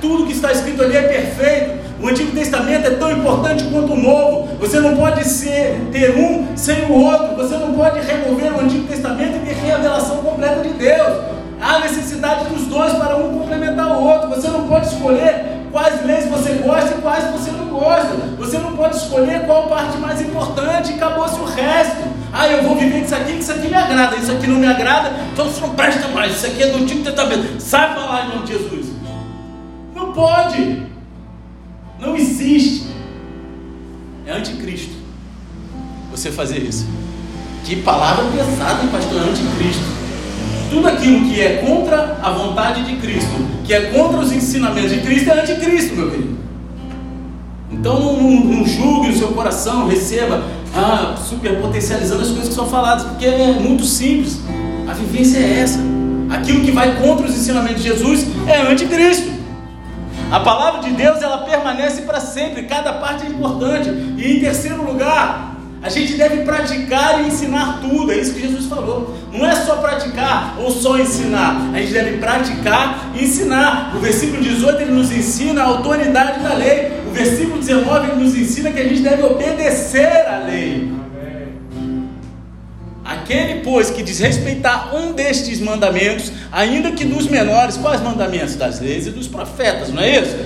[0.00, 1.78] Tudo que está escrito ali é perfeito.
[2.00, 4.48] O Antigo Testamento é tão importante quanto o Novo.
[4.60, 7.36] Você não pode ser, ter um sem o outro.
[7.36, 11.37] Você não pode remover o Antigo Testamento e ter a revelação completa de Deus.
[11.60, 14.28] Há necessidade dos dois para um complementar o outro.
[14.30, 18.14] Você não pode escolher quais leis você gosta e quais você não gosta.
[18.38, 22.02] Você não pode escolher qual parte mais importante e acabou-se o resto.
[22.32, 25.10] Ah, eu vou viver isso aqui, isso aqui me agrada, isso aqui não me agrada,
[25.32, 26.36] então isso não presta mais.
[26.36, 27.60] Isso aqui é do Antigo Testamento.
[27.60, 28.86] Sai falar em nome de Jesus.
[29.94, 30.86] Não pode.
[31.98, 32.86] Não existe.
[34.26, 34.94] É anticristo
[36.10, 36.86] você fazer isso.
[37.64, 39.22] Que palavra pesada, pastor?
[39.22, 39.97] É anticristo.
[40.70, 43.30] Tudo aquilo que é contra a vontade de Cristo,
[43.64, 46.38] que é contra os ensinamentos de Cristo, é anticristo, meu querido.
[47.70, 50.42] Então não, não, não julgue no seu coração, receba,
[50.74, 54.40] ah, super potencializando as coisas que são faladas, porque é muito simples.
[54.88, 55.78] A vivência é essa.
[56.30, 59.38] Aquilo que vai contra os ensinamentos de Jesus é anticristo.
[60.30, 63.88] A palavra de Deus ela permanece para sempre, cada parte é importante.
[63.88, 68.66] E em terceiro lugar, a gente deve praticar e ensinar tudo, é isso que Jesus
[68.66, 69.16] falou.
[69.32, 73.94] Não é só praticar ou só ensinar, a gente deve praticar e ensinar.
[73.94, 78.36] O versículo 18 ele nos ensina a autoridade da lei, o versículo 19 ele nos
[78.36, 80.98] ensina que a gente deve obedecer à lei.
[83.04, 88.56] Aquele, pois, que desrespeitar um destes mandamentos, ainda que dos menores, quais mandamentos?
[88.56, 90.36] Das leis e dos profetas, não é isso?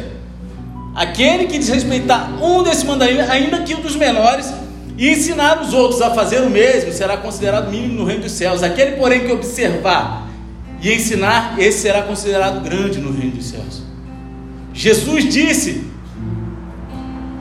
[0.94, 4.52] Aquele que desrespeitar um desses mandamentos, ainda que dos menores,
[4.96, 8.62] e ensinar os outros a fazer o mesmo, será considerado mínimo no reino dos céus.
[8.62, 10.28] Aquele, porém, que observar
[10.80, 13.82] e ensinar, esse será considerado grande no reino dos céus.
[14.74, 15.84] Jesus disse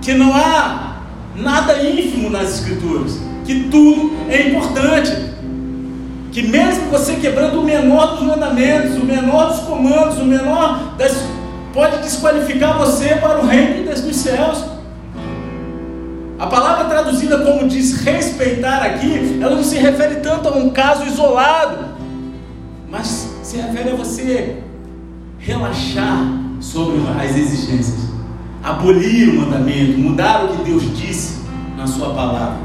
[0.02, 1.02] que não há
[1.36, 5.12] nada ínfimo nas Escrituras que tudo é importante.
[6.32, 11.26] Que mesmo você quebrando o menor dos mandamentos, o menor dos comandos, o menor das.
[11.74, 14.64] pode desqualificar você para o reino dos céus.
[16.42, 21.86] A palavra traduzida como desrespeitar aqui, ela não se refere tanto a um caso isolado,
[22.90, 24.58] mas se refere a você
[25.38, 26.18] relaxar
[26.60, 28.10] sobre as exigências,
[28.64, 31.42] abolir o mandamento, mudar o que Deus disse
[31.78, 32.58] na sua palavra.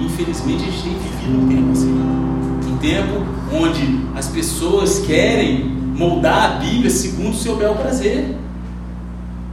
[0.00, 2.72] Infelizmente a gente tem vivido um tempo assim.
[2.72, 8.36] Um tempo onde as pessoas querem moldar a Bíblia segundo o seu bel prazer,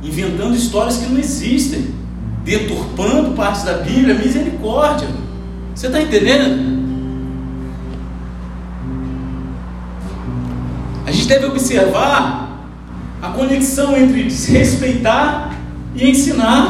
[0.04, 1.98] inventando histórias que não existem,
[2.48, 5.10] deturpando partes da Bíblia, misericórdia.
[5.76, 6.78] Você está entendendo?
[11.06, 12.70] A gente deve observar
[13.22, 15.58] a conexão entre desrespeitar
[15.94, 16.70] e ensinar.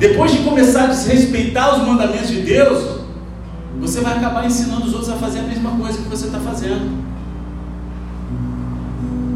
[0.00, 3.02] Depois de começar a desrespeitar os mandamentos de Deus,
[3.80, 7.06] você vai acabar ensinando os outros a fazer a mesma coisa que você está fazendo.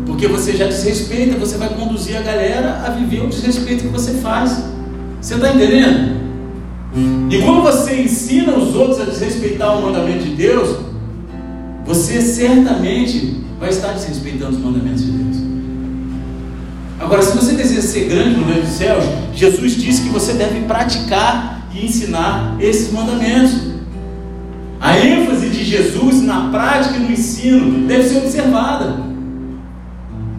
[0.07, 4.15] Porque você já desrespeita, você vai conduzir a galera a viver o desrespeito que você
[4.15, 4.80] faz.
[5.21, 6.21] Você está entendendo?
[7.31, 10.79] E quando você ensina os outros a desrespeitar o mandamento de Deus,
[11.85, 15.37] você certamente vai estar desrespeitando os mandamentos de Deus.
[16.99, 19.05] Agora, se você deseja ser grande no reino dos céus,
[19.35, 23.71] Jesus disse que você deve praticar e ensinar esses mandamentos.
[24.81, 29.11] A ênfase de Jesus na prática e no ensino deve ser observada.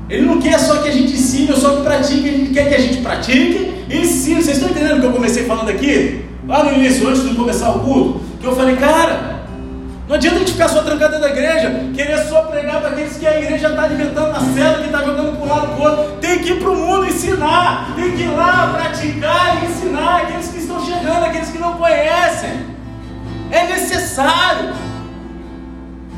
[0.10, 2.76] Ele não quer só que a gente ensine ou só que pratique, ele quer que
[2.76, 4.42] a gente pratique e ensine.
[4.42, 6.26] Vocês estão entendendo o que eu comecei falando aqui?
[6.48, 9.42] Lá no início, antes de começar o culto, que eu falei, cara,
[10.08, 13.16] não adianta a gente ficar só trancado dentro da igreja, querer só pregar para aqueles
[13.16, 16.18] que a igreja está alimentando na cela, que está jogando para um lado para outro.
[16.20, 20.48] Tem que ir para o mundo ensinar, tem que ir lá praticar e ensinar aqueles
[20.50, 22.50] que estão chegando, aqueles que não conhecem.
[23.52, 24.74] É necessário.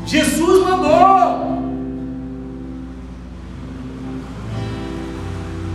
[0.06, 1.63] Jesus mandou.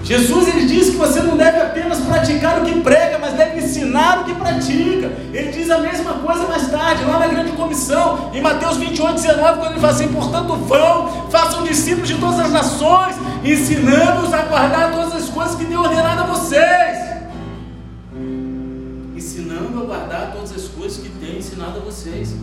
[0.09, 4.21] Jesus ele diz que você não deve apenas praticar o que prega, mas deve ensinar
[4.21, 5.11] o que pratica.
[5.31, 9.59] Ele diz a mesma coisa mais tarde, lá na grande comissão, em Mateus 28, 19,
[9.59, 14.91] quando ele fala assim: portanto, vão, façam discípulos de todas as nações, ensinando-os a guardar
[14.91, 16.97] todas as coisas que tenho ordenado a vocês.
[19.15, 22.33] Ensinando a guardar todas as coisas que tenho ensinado a vocês.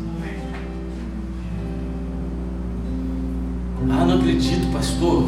[3.91, 5.25] Ah, não acredito, pastor.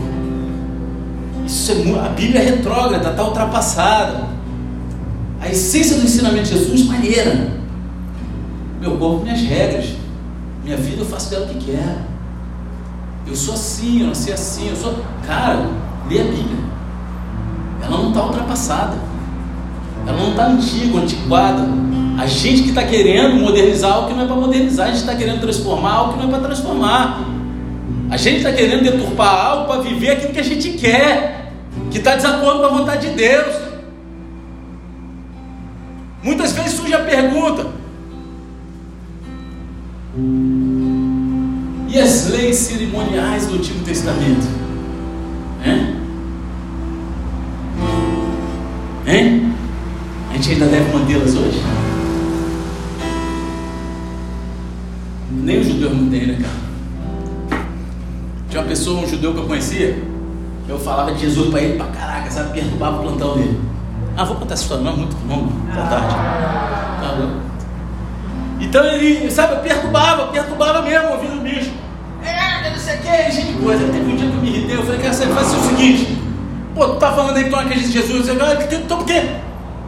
[1.48, 4.26] Isso é, a Bíblia é retrógrada, está ultrapassada.
[5.40, 7.52] A essência do ensinamento de Jesus, maneira.
[8.80, 9.94] Meu corpo, minhas regras.
[10.62, 12.00] Minha vida eu faço dela o que quero.
[13.26, 14.94] Eu sou assim, eu nasci assim, eu sou.
[15.26, 15.70] Cara,
[16.10, 16.68] lê a Bíblia.
[17.82, 18.98] Ela não está ultrapassada.
[20.06, 21.66] Ela não está antiga, antiquada.
[22.18, 25.14] A gente que está querendo modernizar algo que não é para modernizar, a gente está
[25.14, 27.24] querendo transformar algo que não é para transformar.
[28.10, 31.37] A gente está querendo deturpar algo para viver aquilo que a gente quer,
[31.90, 33.54] que está desacordo com a vontade de Deus.
[36.22, 37.66] Muitas vezes surge a pergunta:
[41.88, 44.46] e as leis cerimoniais do Antigo Testamento?
[45.64, 45.96] Hein?
[49.06, 49.54] Hein?
[50.30, 51.62] A gente ainda deve mantê-las hoje?
[55.30, 57.58] Nem o judeu não né, cara?
[58.50, 60.02] Tinha uma pessoa, um judeu que eu conhecia,
[60.68, 62.52] eu falava de Jesus para ele pra caraca, sabe?
[62.52, 63.60] Perturbava o plantão dele.
[64.16, 66.14] Ah, vou contar essa história, não é muito longo, boa tarde.
[66.14, 67.38] Tá
[68.60, 71.70] então ele, sabe, perturbava, perturbava mesmo ouvindo o bicho.
[72.24, 73.84] É, não sei o que, gente coisa.
[73.84, 76.18] Teve um dia que eu me irritei, eu falei, cara, você faz o seguinte,
[76.74, 79.22] pô, tu tá falando aí que tu não acredita em Jesus, então por quê?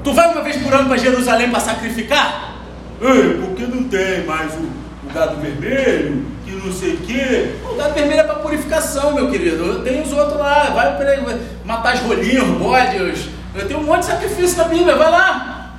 [0.03, 2.55] Tu vai uma vez por ano para Jerusalém para sacrificar?
[3.03, 4.69] Ei, porque não tem mais o
[5.13, 6.25] gado vermelho,
[6.65, 7.55] não sei o quê.
[7.71, 9.83] O gado vermelho é para purificação, meu querido.
[9.83, 13.29] Tem os outros lá, vai para matar as rolinhas, bodes.
[13.55, 15.75] Eu tenho um monte de sacrifício na Bíblia, vai lá.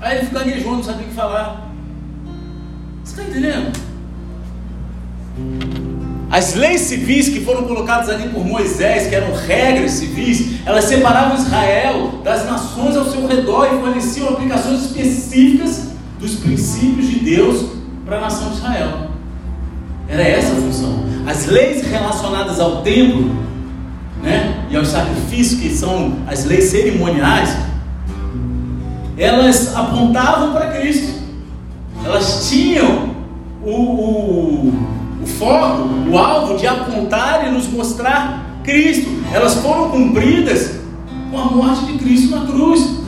[0.00, 1.68] Aí ele fica gaguejou, não sabe o que falar.
[3.02, 3.72] Você está entendendo?
[6.30, 11.36] As leis civis que foram colocadas ali por Moisés, que eram regras civis, elas separavam
[11.36, 17.73] Israel das nações ao seu redor e forneciam aplicações específicas dos princípios de Deus
[18.04, 19.10] para a nação de Israel.
[20.08, 21.04] Era essa a função.
[21.26, 23.34] As leis relacionadas ao templo
[24.22, 27.56] né, e aos sacrifícios, que são as leis cerimoniais,
[29.16, 31.22] elas apontavam para Cristo.
[32.04, 33.14] Elas tinham
[33.62, 34.74] o, o,
[35.22, 39.08] o foco, o alvo de apontar e nos mostrar Cristo.
[39.32, 40.80] Elas foram cumpridas
[41.30, 43.02] com a morte de Cristo na cruz.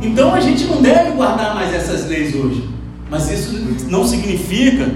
[0.00, 2.68] Então a gente não deve guardar mais essas leis hoje.
[3.10, 3.52] Mas isso
[3.88, 4.90] não significa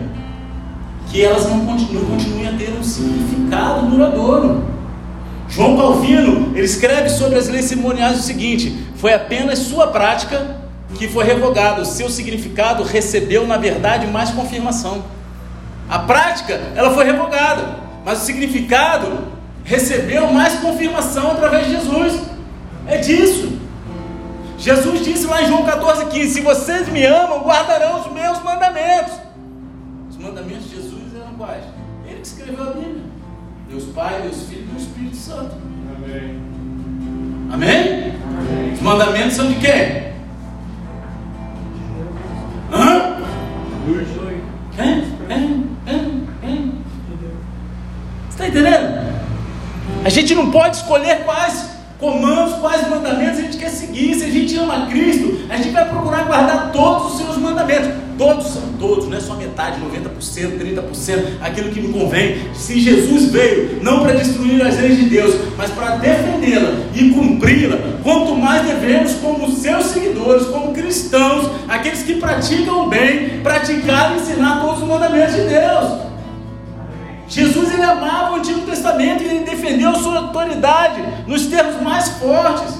[1.11, 4.65] que elas não continuem, continuem a ter um significado duradouro.
[5.49, 10.59] João Calvino, ele escreve sobre as leis cerimoniais o seguinte: foi apenas sua prática
[10.97, 15.05] que foi revogada, o seu significado recebeu, na verdade, mais confirmação.
[15.89, 19.29] A prática, ela foi revogada, mas o significado
[19.65, 22.21] recebeu mais confirmação através de Jesus.
[22.87, 23.58] É disso.
[24.59, 29.15] Jesus disse lá em João 14,15: Se vocês me amam, guardarão os meus mandamentos.
[30.11, 30.99] Os mandamentos de Jesus
[31.39, 31.63] quais?
[32.05, 33.05] Ele que escreveu a Bíblia.
[33.71, 35.55] Deus Pai, Deus Filho e Deus Espírito Santo.
[35.97, 36.43] Amém.
[37.53, 38.13] Amém?
[38.27, 38.73] Amém.
[38.75, 40.09] Os mandamentos são de quem?
[42.73, 43.19] Hã?
[44.77, 45.05] Quem?
[45.29, 45.71] Quem?
[45.87, 46.29] Quem?
[46.41, 46.85] Quem?
[48.29, 49.09] Você está entendendo?
[50.05, 54.15] A gente não pode escolher quais comandos, quais mandamentos a gente quer seguir.
[54.15, 57.91] Se a gente ama Cristo, a gente vai procurar guardar todos os seus mandamentos.
[58.17, 62.53] Todos são todos, não é só metade, 90%, 30%, aquilo que me convém.
[62.53, 67.79] Se Jesus veio não para destruir as leis de Deus, mas para defendê-la e cumpri-la,
[68.03, 74.21] quanto mais devemos, como seus seguidores, como cristãos, aqueles que praticam o bem, praticar e
[74.21, 76.08] ensinar todos os mandamentos de Deus.
[77.29, 82.79] Jesus ele amava o Antigo Testamento e ele defendeu sua autoridade nos termos mais fortes.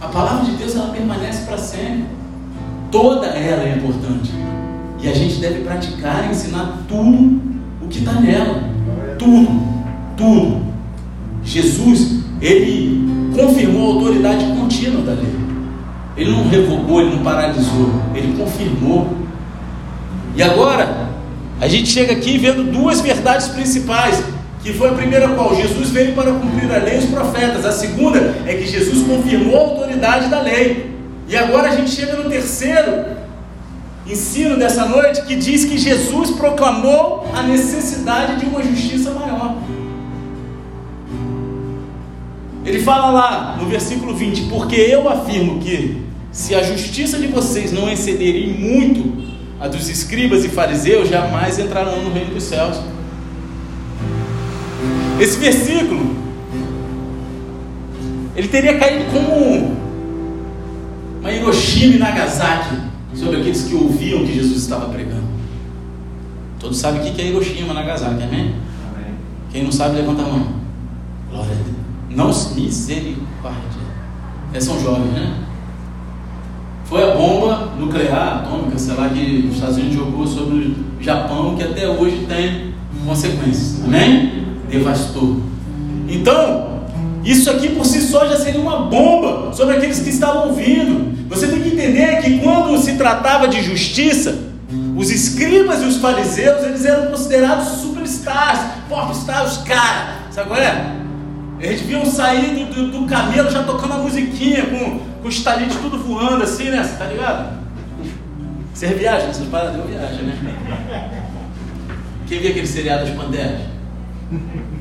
[0.00, 2.04] A palavra de Deus ela permanece para sempre.
[2.90, 4.30] Toda ela é importante.
[5.00, 7.40] E a gente deve praticar e ensinar tudo
[7.82, 8.62] o que está nela.
[9.18, 9.48] Tudo,
[10.16, 10.62] tudo.
[11.42, 15.34] Jesus, ele confirmou a autoridade contínua da lei.
[16.16, 19.17] Ele não revogou, ele não paralisou, ele confirmou.
[20.38, 21.08] E agora,
[21.60, 24.22] a gente chega aqui vendo duas verdades principais.
[24.62, 25.54] Que foi a primeira qual?
[25.56, 27.64] Jesus veio para cumprir a lei e os profetas.
[27.64, 30.94] A segunda é que Jesus confirmou a autoridade da lei.
[31.28, 33.04] E agora a gente chega no terceiro
[34.06, 39.56] ensino dessa noite que diz que Jesus proclamou a necessidade de uma justiça maior.
[42.64, 47.72] Ele fala lá no versículo 20: Porque eu afirmo que, se a justiça de vocês
[47.72, 49.28] não excederem muito
[49.60, 52.78] a dos escribas e fariseus, jamais entrarão no reino dos céus.
[55.20, 56.16] Esse versículo,
[58.36, 59.76] ele teria caído como
[61.20, 62.76] uma Hiroshima e Nagasaki
[63.14, 65.26] sobre aqueles que ouviam que Jesus estava pregando.
[66.60, 68.54] Todos sabem o que é Hiroshima e Nagasaki, amém?
[68.94, 69.14] amém?
[69.50, 70.48] Quem não sabe, levanta a mão.
[71.30, 71.78] Glória a Deus.
[72.10, 73.88] Não misericórdia.
[74.54, 75.47] É, são jovens, né?
[76.88, 81.54] Foi a bomba nuclear, atômica, sei lá, que os Estados Unidos jogou sobre o Japão,
[81.54, 82.72] que até hoje tem
[83.04, 83.84] consequências.
[83.84, 84.46] Amém?
[84.70, 85.42] Devastou.
[86.08, 86.80] Então,
[87.22, 91.28] isso aqui por si só já seria uma bomba sobre aqueles que estavam ouvindo.
[91.28, 94.38] Você tem que entender que quando se tratava de justiça,
[94.96, 100.14] os escribas e os fariseus, eles eram considerados superstars, popstars, os caras.
[100.30, 100.96] Sabe qual é?
[101.60, 105.76] Eles deviam sair do, do, do, camelo já tocando a musiquinha, com, com os talentos
[105.76, 106.82] tudo voando assim, né?
[106.82, 107.58] Você tá ligado?
[108.72, 109.76] Você viaja nessas paradas?
[109.76, 111.24] Eu viajo, né?
[112.26, 113.60] Quem via aquele seriado das Panteras?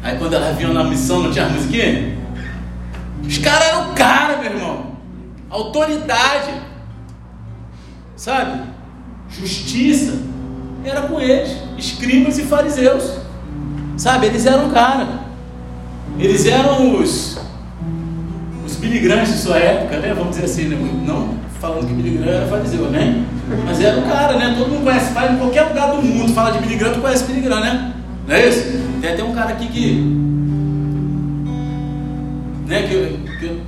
[0.04, 2.18] Aí quando elas vinham na missão, não tinha musiquinha?
[3.26, 4.92] Os caras eram cara, meu irmão.
[5.50, 6.52] Autoridade.
[8.16, 8.64] Sabe?
[9.30, 10.20] Justiça.
[10.84, 11.58] Era com eles.
[11.78, 13.18] Escribas e fariseus.
[13.98, 14.28] Sabe?
[14.28, 15.22] Eles eram cara.
[16.20, 17.40] Eles eram os,
[18.88, 20.14] Billy de sua época, né?
[20.14, 20.78] Vamos dizer assim, né?
[21.06, 23.26] não falando que Billy Graham era fariseu, né?
[23.66, 24.56] Mas era o cara, né?
[24.58, 27.62] Todo mundo conhece, faz em qualquer lugar do mundo, fala de Graham, tu conhece Graham,
[27.62, 27.94] né?
[28.28, 28.80] Não é isso?
[29.02, 30.28] Tem até um cara aqui que.
[32.68, 33.62] Né, que, eu, que eu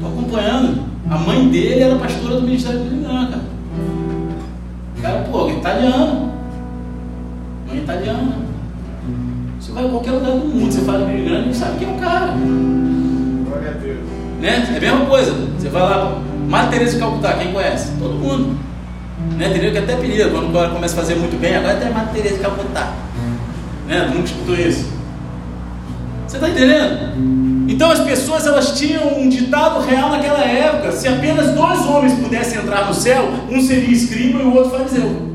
[0.00, 0.86] tô acompanhando.
[1.10, 3.42] A mãe dele era pastora do Ministério do Graham, cara.
[4.96, 6.32] O cara, pô, italiano.
[7.66, 8.36] Mãe italiana.
[9.58, 11.98] Você vai em qualquer lugar do mundo, você fala Billy Graham, sabe quem é o
[11.98, 12.34] cara.
[13.46, 14.17] Glória a Deus.
[14.40, 14.68] Né?
[14.72, 15.32] É a mesma coisa.
[15.58, 17.92] Você vai lá, Madre Teresa de Calcutá, quem conhece?
[17.98, 18.58] Todo mundo.
[19.36, 19.48] Né?
[19.48, 19.72] Entendeu?
[19.72, 22.92] Que até apelido, quando começa a fazer muito bem, agora até Madre Teresa de Calcutá.
[23.86, 24.10] Né?
[24.14, 24.98] Nunca escutou isso.
[26.26, 27.68] Você está entendendo?
[27.68, 32.58] Então as pessoas elas tinham um ditado real naquela época: se apenas dois homens pudessem
[32.58, 35.28] entrar no céu, um seria escriba e o outro fariseu.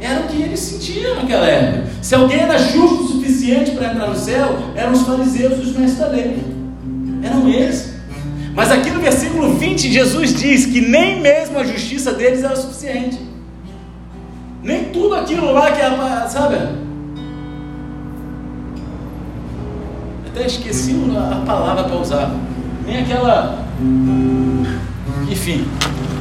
[0.00, 1.86] Era o que eles sentiam naquela época.
[2.02, 5.76] Se alguém era justo o suficiente para entrar no céu, eram os fariseus e os
[5.76, 6.53] mestres da lei.
[7.24, 7.94] Eram eles.
[8.54, 13.18] Mas aqui no versículo 20, Jesus diz que nem mesmo a justiça deles era suficiente.
[14.62, 16.56] Nem tudo aquilo lá que é, sabe?
[20.26, 22.30] Até esqueci a palavra para usar.
[22.86, 23.64] Nem aquela.
[25.30, 25.66] Enfim,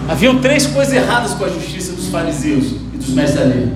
[0.10, 3.72] haviam três coisas erradas com a justiça dos fariseus dos mestres da lei.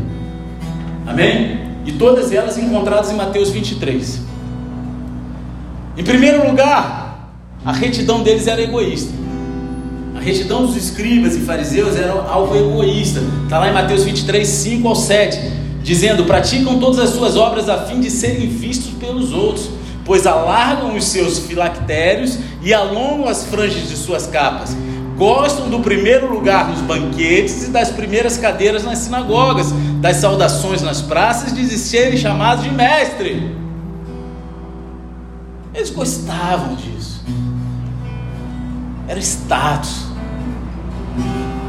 [1.05, 1.67] Amém?
[1.85, 4.21] E todas elas encontradas em Mateus 23.
[5.97, 7.06] Em primeiro lugar,
[7.67, 9.11] a retidão deles era egoísta.
[10.15, 13.21] A retidão dos escribas e fariseus era algo egoísta.
[13.43, 15.37] Está lá em Mateus 23, 5 ao 7,
[15.83, 19.69] dizendo: Praticam todas as suas obras a fim de serem vistos pelos outros,
[20.05, 24.73] pois alargam os seus filactérios e alongam as franjas de suas capas
[25.17, 31.01] gostam do primeiro lugar nos banquetes e das primeiras cadeiras nas sinagogas, das saudações nas
[31.01, 33.51] praças, de serem chamados de mestre.
[35.73, 37.16] Eles gostavam disso.
[39.07, 40.07] Era status.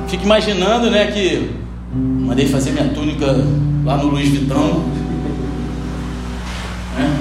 [0.09, 1.51] Fico imaginando, né, que
[1.95, 3.27] mandei fazer minha túnica
[3.85, 4.85] lá no Luiz Vitão.
[6.97, 7.19] Né?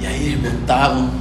[0.00, 1.20] E aí eles botavam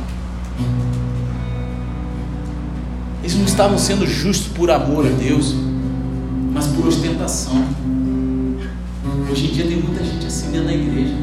[3.30, 5.54] Eles não estavam sendo justos por amor a Deus,
[6.52, 7.64] mas por ostentação.
[9.30, 11.14] Hoje em dia tem muita gente assim dentro da igreja.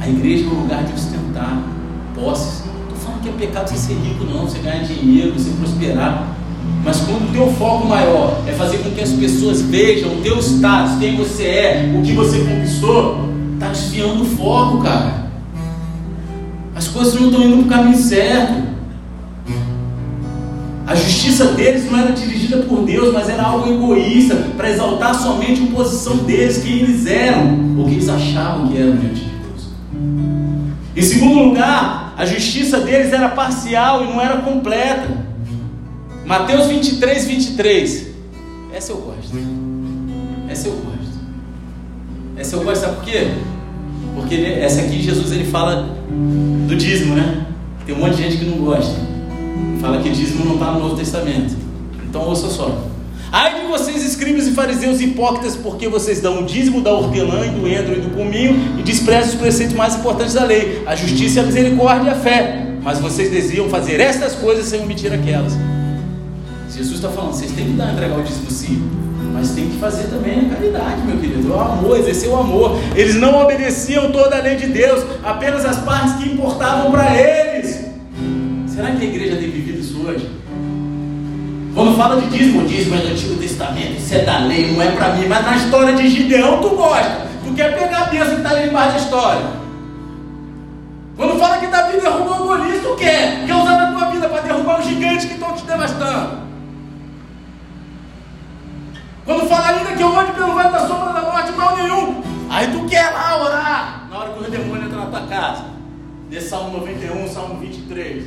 [0.00, 1.62] A igreja é um lugar de ostentar
[2.14, 2.67] posses.
[3.28, 6.36] É pecado você ser rico, não, você ganhar dinheiro, você prosperar.
[6.84, 10.38] Mas quando o teu foco maior é fazer com que as pessoas vejam o teu
[10.38, 15.28] status, quem você é, o que você conquistou, está desviando o foco, cara.
[16.74, 18.68] As coisas não estão indo para o caminho certo.
[20.86, 25.62] A justiça deles não era dirigida por Deus, mas era algo egoísta, para exaltar somente
[25.62, 29.68] a posição deles, quem eles eram, ou que eles achavam que eram diante de Deus.
[30.96, 35.06] Em segundo lugar, a justiça deles era parcial e não era completa.
[36.26, 38.08] Mateus 23, 23.
[38.74, 39.36] Essa eu gosto.
[40.50, 41.18] Essa eu gosto.
[42.36, 43.28] Essa eu gosto, sabe por quê?
[44.16, 45.96] Porque essa aqui Jesus ele fala
[46.66, 47.46] do dízimo, né?
[47.86, 48.96] Tem um monte de gente que não gosta.
[49.80, 51.56] Fala que dízimo não está no Novo Testamento.
[52.04, 52.87] Então ouça só.
[53.30, 57.50] Ai de vocês, escribas e fariseus hipócritas, porque vocês dão o dízimo da hortelã e
[57.50, 61.40] do endro e do cominho e desprezam os preceitos mais importantes da lei, a justiça,
[61.40, 62.66] a misericórdia e a fé.
[62.82, 65.52] Mas vocês desejam fazer estas coisas sem omitir aquelas.
[66.74, 68.90] Jesus está falando, vocês têm que dar, entregar o dízimo sim,
[69.34, 72.78] mas tem que fazer também a caridade, meu querido, o amor, exercer o amor.
[72.96, 77.78] Eles não obedeciam toda a lei de Deus, apenas as partes que importavam para eles.
[78.66, 80.47] Será que a igreja tem vivido isso hoje?
[81.74, 84.90] Quando fala de dízimo, dízimo é do Antigo Testamento, isso é da lei, não é
[84.92, 87.28] para mim, mas na história de Gideão tu gosta.
[87.44, 89.46] Tu quer pegar a bênção que está ali embaixo da história.
[91.16, 93.44] Quando fala que Davi derrubou o Golias, tu quer?
[93.46, 96.38] Quer usar na tua vida para derrubar os gigantes que estão te devastando.
[99.24, 102.22] Quando fala ainda que eu ande pelo vale da sombra da morte, mal nenhum.
[102.48, 104.08] Aí tu quer lá orar.
[104.10, 105.64] Na hora que o demônio entra na tua casa.
[106.30, 108.24] De Salmo 91, Salmo 23.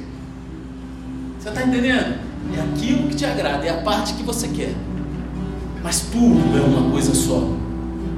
[1.40, 2.31] Você está entendendo?
[2.56, 4.74] É aquilo que te agrada, é a parte que você quer.
[5.84, 7.48] Mas tudo é uma coisa só.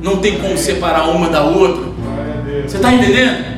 [0.02, 1.92] Não tem como separar uma da outra.
[2.68, 3.54] Você está entendendo?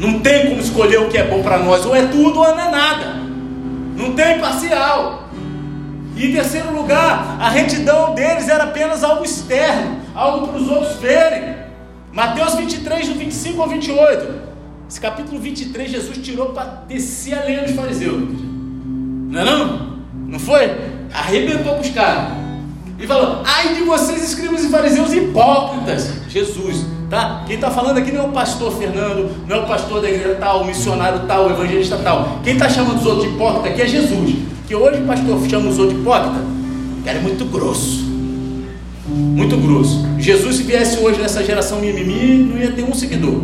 [0.00, 1.84] Não tem como escolher o que é bom para nós.
[1.86, 3.16] Ou é tudo ou não é nada.
[3.96, 5.28] Não tem parcial.
[6.16, 10.96] E em terceiro lugar, a retidão deles era apenas algo externo, algo para os outros
[10.96, 11.56] verem.
[12.12, 14.48] Mateus 23, do 25 ao 28.
[14.88, 18.24] Esse capítulo 23, Jesus tirou para descer a lenha dos fariseus.
[19.28, 19.98] Não é não?
[20.26, 20.70] Não foi?
[21.12, 22.32] Arrebentou com os caras.
[22.98, 26.10] E falou: ai de vocês, escribas e fariseus hipócritas.
[26.28, 27.44] Jesus, tá?
[27.46, 30.36] Quem está falando aqui não é o pastor Fernando, não é o pastor da igreja
[30.40, 32.40] tal, o missionário tal, o evangelista tal.
[32.42, 34.34] Quem está chamando os outros de hipócrita aqui é Jesus.
[34.66, 36.40] Que hoje o pastor chama os outros de hipócrita,
[37.04, 38.06] cara é muito grosso.
[39.06, 40.04] Muito grosso.
[40.18, 43.40] Jesus, se viesse hoje nessa geração mimimi, não ia ter um seguidor.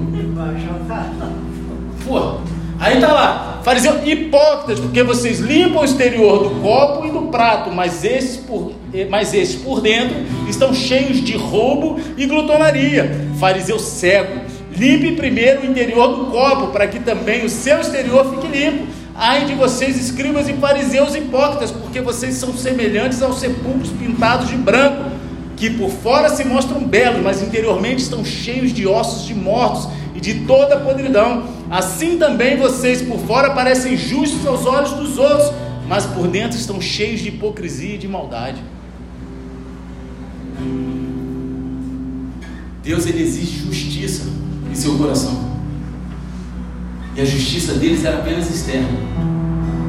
[2.07, 2.39] Pô,
[2.79, 7.73] aí tá lá, Fariseus hipócritas, porque vocês limpam o exterior do copo e do prato,
[7.73, 8.73] mas esses por,
[9.09, 10.15] mas esses por dentro
[10.47, 13.11] estão cheios de roubo e glutonaria.
[13.41, 14.43] Fariseu cego,
[14.77, 18.87] limpe primeiro o interior do copo, para que também o seu exterior fique limpo.
[19.15, 24.57] Ai de vocês, escribas e fariseus hipócritas, porque vocês são semelhantes aos sepulcros pintados de
[24.57, 25.11] branco,
[25.57, 30.21] que por fora se mostram belos, mas interiormente estão cheios de ossos de mortos e
[30.21, 31.54] de toda podridão.
[31.71, 35.51] Assim também vocês por fora parecem justos aos olhos dos outros,
[35.89, 38.63] mas por dentro estão cheios de hipocrisia e de maldade.
[42.83, 44.25] Deus ele exige justiça
[44.71, 45.55] em seu coração.
[47.17, 48.89] E a justiça deles era apenas externa.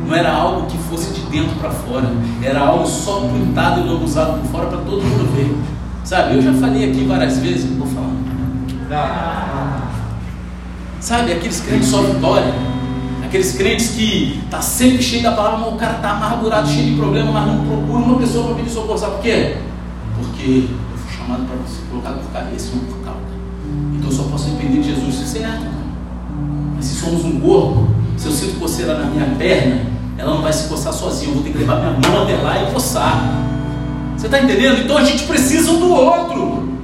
[0.07, 2.09] Não era algo que fosse de dentro para fora.
[2.41, 5.53] Era algo só pintado e lobuzado por fora para todo mundo ver.
[6.05, 9.84] Sabe, eu já falei aqui várias vezes, vou falar.
[11.05, 12.51] Sabe, aqueles crentes só vitória.
[13.23, 16.95] Aqueles crentes que tá sempre cheio da palavra, mas o cara tá amargurado, cheio de
[16.95, 18.97] problema, mas não procura uma pessoa para pedir socorro.
[18.97, 19.57] Sabe por quê?
[20.17, 23.19] Porque eu fui chamado para ser colocado por cabeça e não por cauda.
[23.93, 25.67] Então eu só posso depender de Jesus, certo?
[26.75, 27.87] Mas se somos um corpo,
[28.17, 29.81] se eu sinto coceira na minha perna,
[30.17, 31.29] ela não vai se coçar sozinha.
[31.29, 33.31] Eu vou ter que levar minha mão até lá e coçar.
[34.17, 34.81] Você está entendendo?
[34.81, 36.74] Então a gente precisa um do outro.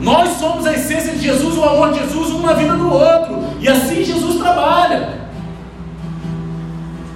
[0.00, 3.44] Nós somos a essência de Jesus, o amor de Jesus, um na vida do outro.
[3.60, 5.20] E assim Jesus trabalha.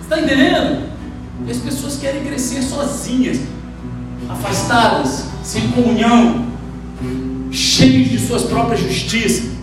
[0.03, 0.91] Está entendendo?
[1.47, 3.41] E as pessoas querem crescer sozinhas,
[4.29, 6.47] afastadas, sem comunhão,
[7.51, 9.55] cheios de suas próprias justiças.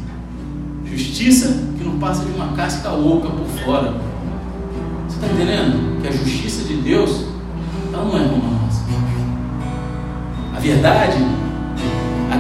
[0.85, 1.47] Justiça
[1.77, 3.93] que não passa de uma casca oca por fora.
[5.07, 6.01] Você está entendendo?
[6.01, 7.25] Que a justiça de Deus,
[7.93, 8.83] ela não é como a nossa.
[10.55, 11.17] A verdade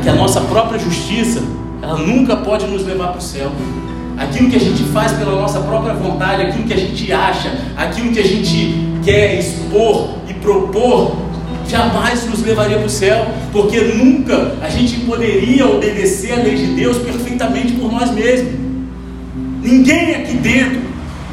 [0.01, 1.41] que a nossa própria justiça,
[1.81, 3.51] ela nunca pode nos levar para o céu.
[4.17, 8.11] Aquilo que a gente faz pela nossa própria vontade, aquilo que a gente acha, aquilo
[8.11, 11.15] que a gente quer expor e propor,
[11.67, 16.65] jamais nos levaria para o céu, porque nunca a gente poderia obedecer a lei de
[16.73, 18.53] Deus perfeitamente por nós mesmos.
[19.63, 20.81] Ninguém aqui dentro,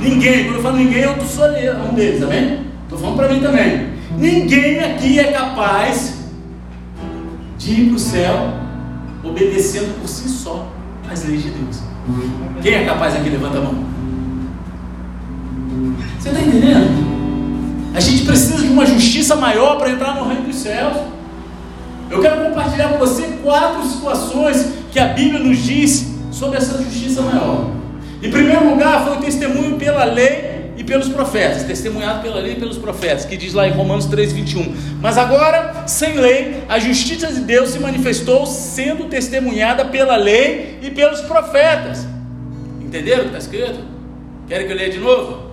[0.00, 2.60] ninguém, quando eu falo ninguém, eu sou um deles, amém?
[2.84, 3.86] Estou falando para mim também.
[4.16, 6.17] Ninguém aqui é capaz
[7.68, 8.50] de ir para o céu
[9.22, 10.66] obedecendo por si só
[11.10, 11.80] as leis de Deus.
[12.62, 13.28] Quem é capaz aqui?
[13.28, 13.74] Levanta a mão.
[16.18, 17.08] Você está entendendo?
[17.94, 20.96] A gente precisa de uma justiça maior para entrar no reino dos céus.
[22.10, 27.20] Eu quero compartilhar com você quatro situações que a Bíblia nos diz sobre essa justiça
[27.20, 27.70] maior.
[28.22, 30.47] Em primeiro lugar, foi o testemunho pela lei
[30.88, 34.74] pelos profetas, testemunhado pela lei e pelos profetas, que diz lá em Romanos 3:21.
[35.02, 40.90] Mas agora, sem lei, a justiça de Deus se manifestou sendo testemunhada pela lei e
[40.90, 42.06] pelos profetas.
[42.80, 43.80] Entenderam o que está escrito?
[44.48, 45.50] Querem que eu leia de novo?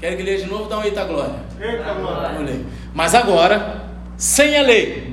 [0.00, 0.70] Querem que eu leia de novo?
[0.70, 1.34] Dá um eita glória.
[1.60, 2.60] Eita, glória.
[2.94, 3.84] Mas agora,
[4.16, 5.12] sem a lei,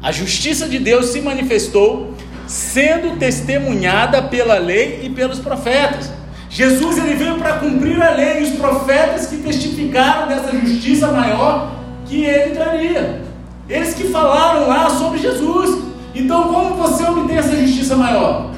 [0.00, 2.14] a justiça de Deus se manifestou,
[2.46, 6.19] sendo testemunhada pela lei e pelos profetas.
[6.50, 11.70] Jesus ele veio para cumprir a lei e os profetas que testificaram dessa justiça maior
[12.06, 13.22] que ele traria.
[13.68, 15.84] Eles que falaram lá sobre Jesus.
[16.12, 18.50] Então, como você obtém essa justiça maior?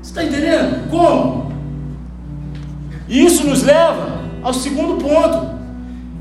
[0.00, 0.88] Você está entendendo?
[0.88, 1.52] Como?
[3.08, 5.52] Isso nos leva ao segundo ponto.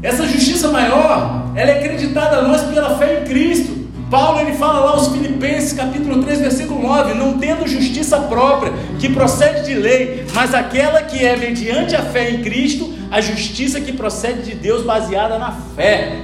[0.02, 3.84] Essa justiça maior, ela é acreditada a nós pela fé em Cristo.
[4.10, 7.68] Paulo ele fala lá aos Filipenses, capítulo 3, versículo 9: Não tendo
[8.14, 12.94] justiça própria, que procede de lei, mas aquela que é mediante a fé em Cristo,
[13.12, 16.20] a justiça que procede de Deus, baseada na fé.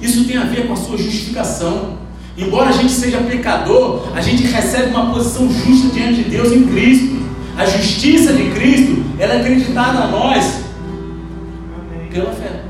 [0.00, 1.98] Isso tem a ver com a sua justificação.
[2.36, 6.66] Embora a gente seja pecador, a gente recebe uma posição justa diante de Deus em
[6.66, 7.20] Cristo.
[7.56, 10.60] A justiça de Cristo, ela é acreditada a nós
[12.10, 12.62] pela fé.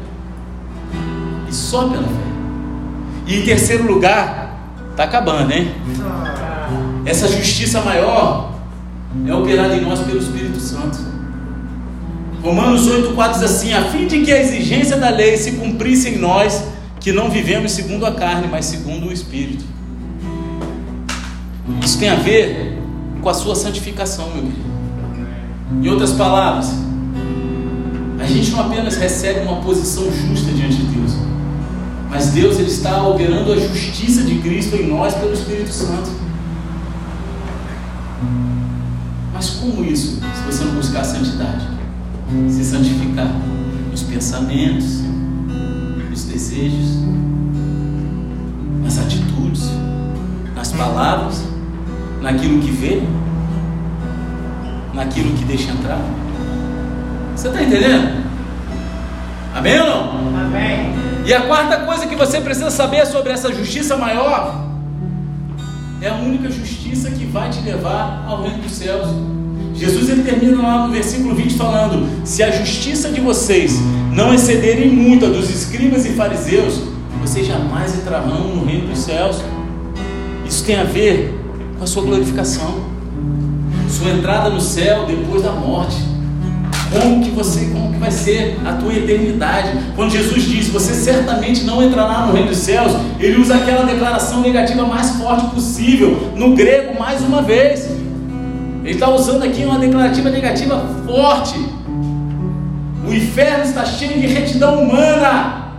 [1.49, 2.21] E só pela fé.
[3.27, 4.59] E em terceiro lugar,
[4.91, 5.71] está acabando, hein?
[7.11, 8.55] Essa justiça maior
[9.27, 10.97] é operada em nós pelo Espírito Santo.
[12.41, 16.19] Romanos 8,4 diz assim: a fim de que a exigência da lei se cumprisse em
[16.19, 16.63] nós,
[17.01, 19.65] que não vivemos segundo a carne, mas segundo o Espírito.
[21.85, 22.79] Isso tem a ver
[23.21, 24.71] com a sua santificação, meu querido.
[25.83, 26.71] Em outras palavras,
[28.21, 31.17] a gente não apenas recebe uma posição justa diante de Deus,
[32.09, 36.30] mas Deus ele está operando a justiça de Cristo em nós pelo Espírito Santo.
[39.33, 41.67] Mas como isso, se você não buscar a santidade?
[42.49, 43.29] Se santificar
[43.91, 45.03] nos pensamentos,
[46.11, 46.99] nos desejos,
[48.83, 49.71] nas atitudes,
[50.55, 51.45] nas palavras,
[52.21, 53.03] naquilo que vê,
[54.93, 56.01] naquilo que deixa entrar.
[57.35, 58.25] Você está entendendo?
[59.55, 60.11] Amém ou não?
[60.47, 60.95] Amém.
[61.25, 64.70] E a quarta coisa que você precisa saber sobre essa justiça maior
[66.01, 69.09] é a única justiça que vai te levar ao reino dos céus.
[69.75, 73.75] Jesus ele termina lá no versículo 20 falando: Se a justiça de vocês
[74.13, 76.83] não excederem muito a dos escribas e fariseus,
[77.21, 79.43] vocês jamais entrarão no reino dos céus.
[80.47, 81.35] Isso tem a ver
[81.79, 82.81] com a sua glorificação,
[83.89, 86.10] sua entrada no céu depois da morte
[86.91, 89.71] como que você, como que vai ser a tua eternidade.
[89.95, 94.41] Quando Jesus diz, você certamente não entrará no reino dos céus, ele usa aquela declaração
[94.41, 97.89] negativa mais forte possível, no grego mais uma vez.
[98.83, 101.59] Ele está usando aqui uma declarativa negativa forte.
[103.07, 105.73] O inferno está cheio de retidão humana,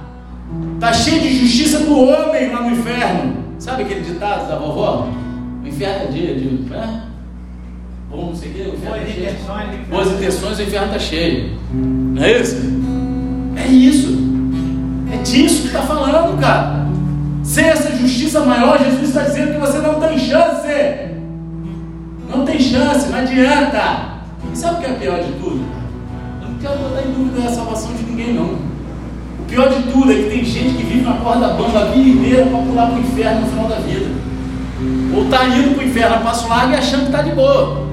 [0.76, 3.38] está cheio de justiça do homem lá no inferno.
[3.60, 5.08] Sabe aquele ditado da vovó?
[5.64, 6.66] O inferno é dia de.
[6.74, 7.11] É?
[8.12, 9.86] Bom, não sei o que, o inferno está cheio.
[9.90, 11.58] Boas intenções, o inferno está cheio.
[11.74, 12.58] Não é isso?
[13.56, 14.18] É isso.
[15.14, 16.88] É disso que está falando, cara.
[17.44, 20.68] Sem essa justiça maior, Jesus está dizendo que você não tem chance.
[22.30, 24.22] Não tem chance, não adianta.
[24.52, 25.66] E sabe o que é pior de tudo?
[26.42, 28.72] Eu não quero botar em dúvida a salvação de ninguém, não.
[29.40, 32.10] O pior de tudo é que tem gente que vive na corda bamba a vida
[32.10, 34.08] inteira para pular para o inferno no final da vida.
[35.16, 37.91] Ou está indo para o inferno a passo largo e achando que está de boa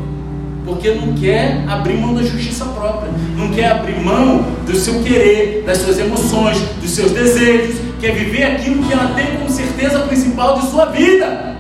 [0.65, 5.63] porque não quer abrir mão da justiça própria, não quer abrir mão do seu querer,
[5.65, 10.59] das suas emoções, dos seus desejos, quer viver aquilo que ela tem como certeza principal
[10.59, 11.57] de sua vida.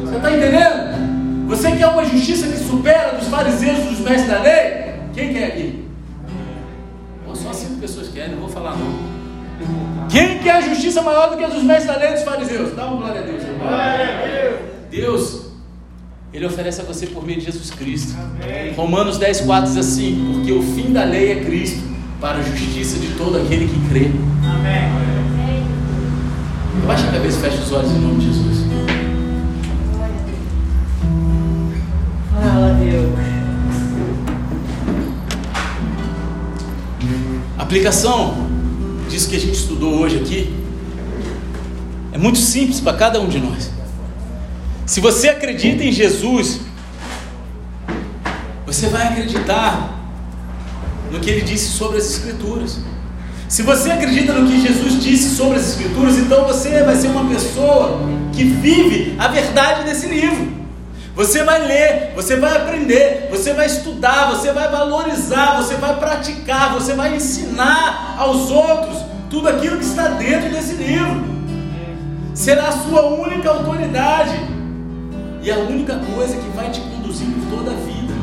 [0.00, 1.46] Você está entendendo?
[1.48, 4.94] Você quer uma justiça que supera dos fariseus e dos mestres da lei?
[5.14, 5.84] Quem quer aqui?
[7.24, 10.08] Pô, só cinco pessoas querem, não vou falar não.
[10.08, 12.74] Quem quer a justiça maior do que a dos mestres da lei e dos fariseus?
[12.74, 13.42] Dá uma glória a Deus.
[13.58, 14.60] Glória a Deus.
[14.90, 15.47] Deus
[16.32, 18.14] ele oferece a você por meio de Jesus Cristo.
[18.18, 18.74] Amém.
[18.74, 21.82] Romanos 10, 4 diz assim: Porque o fim da lei é Cristo,
[22.20, 24.10] para a justiça de todo aquele que crê.
[24.44, 25.08] Amém.
[26.86, 28.66] Baixa a cabeça e fecha os olhos em nome de Jesus.
[32.32, 33.28] Fala, Deus.
[37.68, 38.48] aplicação
[39.10, 40.54] disso que a gente estudou hoje aqui
[42.12, 43.77] é muito simples para cada um de nós.
[44.88, 46.60] Se você acredita em Jesus,
[48.64, 49.90] você vai acreditar
[51.12, 52.78] no que ele disse sobre as Escrituras.
[53.50, 57.28] Se você acredita no que Jesus disse sobre as Escrituras, então você vai ser uma
[57.28, 58.00] pessoa
[58.32, 60.54] que vive a verdade desse livro.
[61.14, 66.72] Você vai ler, você vai aprender, você vai estudar, você vai valorizar, você vai praticar,
[66.72, 71.26] você vai ensinar aos outros tudo aquilo que está dentro desse livro.
[72.32, 74.56] Será a sua única autoridade
[75.42, 78.14] e a única coisa que vai te conduzir por toda a vida.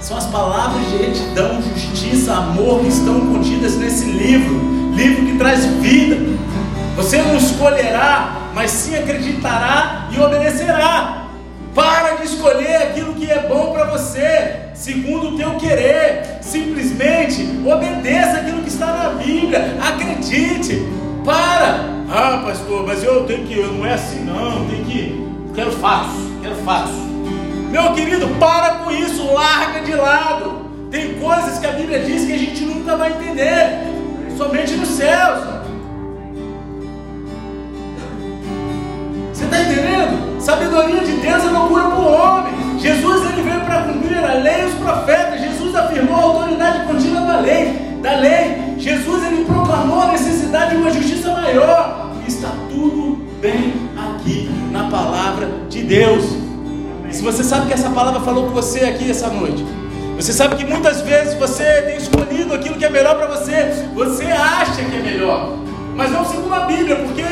[0.00, 5.64] São as palavras de retidão, justiça, amor que estão contidas nesse livro, livro que traz
[5.64, 6.16] vida.
[6.96, 11.28] Você não escolherá, mas sim acreditará e obedecerá.
[11.74, 16.38] Para de escolher aquilo que é bom para você, segundo o teu querer.
[16.42, 19.76] Simplesmente obedeça aquilo que está na Bíblia.
[19.80, 20.82] Acredite.
[21.24, 21.92] Para.
[22.10, 25.21] Ah, pastor, mas eu tenho que, não é assim não, tem que,
[25.54, 27.02] quero fácil, quero fácil.
[27.70, 30.62] Meu querido, para com isso, larga de lado.
[30.90, 33.78] Tem coisas que a Bíblia diz que a gente nunca vai entender,
[34.36, 35.40] somente nos céus.
[39.32, 40.40] Você está entendendo?
[40.40, 42.78] Sabedoria de Deus é loucura para o homem.
[42.78, 45.40] Jesus ele veio para cumprir a lei e os profetas.
[45.40, 47.72] Jesus afirmou a autoridade contínua da lei.
[48.02, 48.74] Da lei.
[48.76, 52.10] Jesus ele proclamou a necessidade de uma justiça maior.
[52.26, 56.24] Está tudo bem aqui na palavra de Deus.
[57.08, 59.64] E se você sabe que essa palavra falou com você aqui essa noite,
[60.16, 64.24] você sabe que muitas vezes você tem escolhido aquilo que é melhor para você, você
[64.24, 65.58] acha que é melhor,
[65.94, 67.22] mas não segundo a Bíblia, porque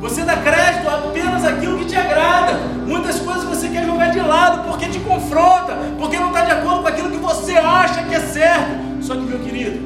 [0.00, 2.54] você dá crédito apenas aquilo que te agrada.
[2.86, 6.82] Muitas coisas você quer jogar de lado porque te confronta, porque não está de acordo
[6.82, 9.02] com aquilo que você acha que é certo.
[9.02, 9.78] Só que, meu querido,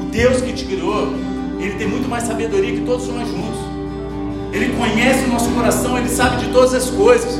[0.00, 1.14] o Deus que te criou,
[1.58, 3.65] Ele tem muito mais sabedoria que todos nós juntos.
[4.56, 7.38] Ele conhece o nosso coração, Ele sabe de todas as coisas.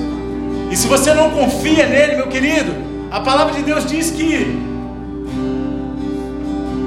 [0.70, 2.72] E se você não confia nele, meu querido,
[3.10, 4.60] a palavra de Deus diz que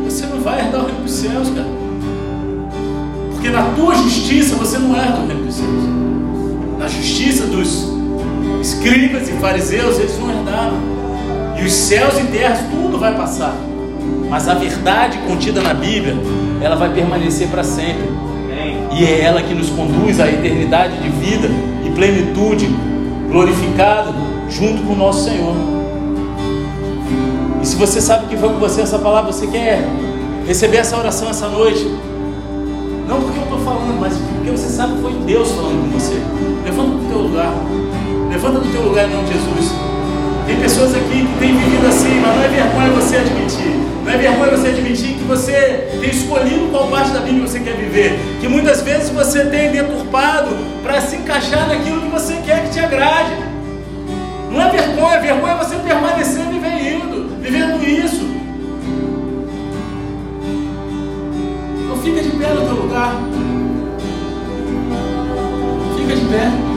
[0.05, 1.67] você não vai herdar o reino dos céus, cara.
[3.31, 5.83] Porque na tua justiça você não herda o reino dos céus.
[6.77, 7.87] Na justiça dos
[8.61, 10.77] escribas e fariseus, eles não herdaram.
[11.59, 13.55] E os céus e terras, tudo vai passar.
[14.29, 16.15] Mas a verdade contida na Bíblia,
[16.61, 18.07] ela vai permanecer para sempre.
[18.91, 21.47] E é ela que nos conduz à eternidade de vida
[21.85, 22.67] e plenitude
[23.29, 24.13] glorificado
[24.49, 25.55] junto com o nosso Senhor.
[27.61, 29.85] E se você sabe que foi com você essa palavra, você quer
[30.47, 31.85] receber essa oração essa noite,
[33.07, 36.15] não porque eu estou falando, mas porque você sabe que foi Deus falando com você.
[36.65, 37.53] Levanta do teu lugar,
[38.29, 39.71] levanta do teu lugar em nome de Jesus.
[40.47, 43.75] Tem pessoas aqui que têm vivido assim, mas não é vergonha você admitir.
[44.03, 48.19] Não é vergonha você admitir você tem escolhido qual parte da Bíblia você quer viver.
[48.41, 50.49] Que muitas vezes você tem deturpado
[50.81, 53.37] para se encaixar naquilo que você quer que te agrade.
[54.51, 58.27] Não é vergonha, vergonha é você permanecer vivendo, vivendo isso.
[61.83, 63.15] Então fica de pé no teu lugar.
[65.95, 66.68] Fica de pé.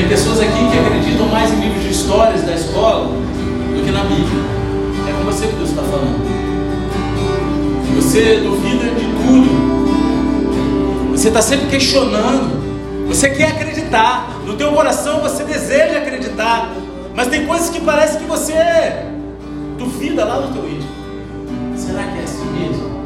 [0.00, 4.02] Tem pessoas aqui que acreditam mais em livros de histórias da escola do que na
[4.04, 4.42] Bíblia.
[5.06, 6.24] É com você que Deus está falando.
[7.96, 9.50] Você duvida de tudo.
[11.10, 13.06] Você está sempre questionando.
[13.08, 14.40] Você quer acreditar.
[14.46, 16.72] No teu coração você deseja acreditar.
[17.14, 18.54] Mas tem coisas que parece que você
[19.76, 20.88] duvida lá no teu íntimo.
[21.76, 23.04] Será que é assim mesmo?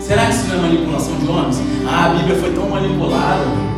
[0.00, 1.60] Será que isso não é manipulação de homens?
[1.88, 3.75] Ah, a Bíblia foi tão manipulada.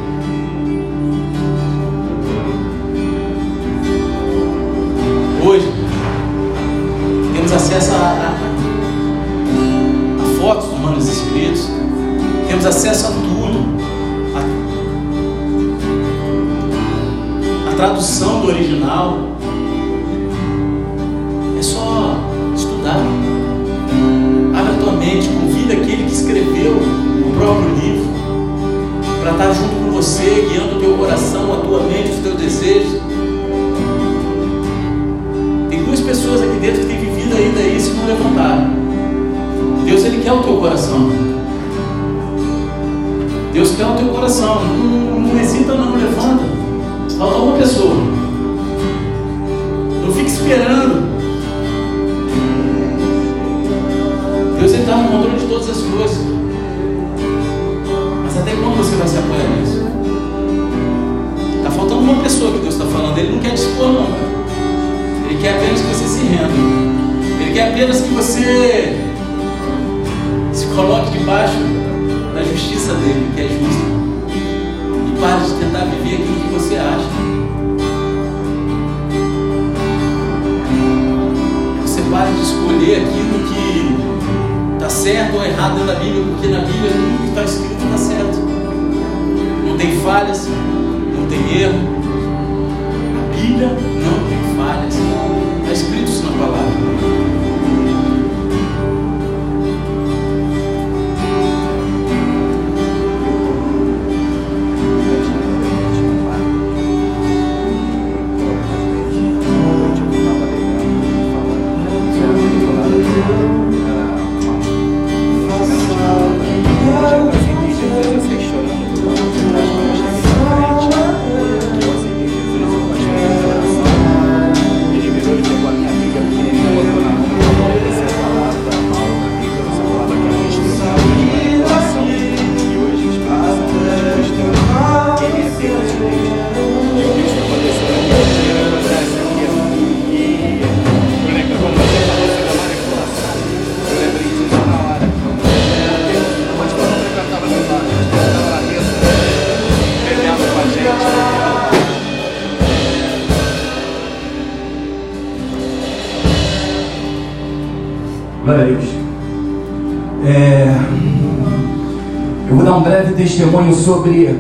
[163.39, 164.37] Testemunho sobre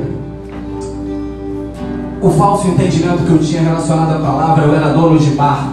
[2.20, 4.64] o falso entendimento que eu tinha relacionado à palavra.
[4.64, 5.72] Eu era dono de bar.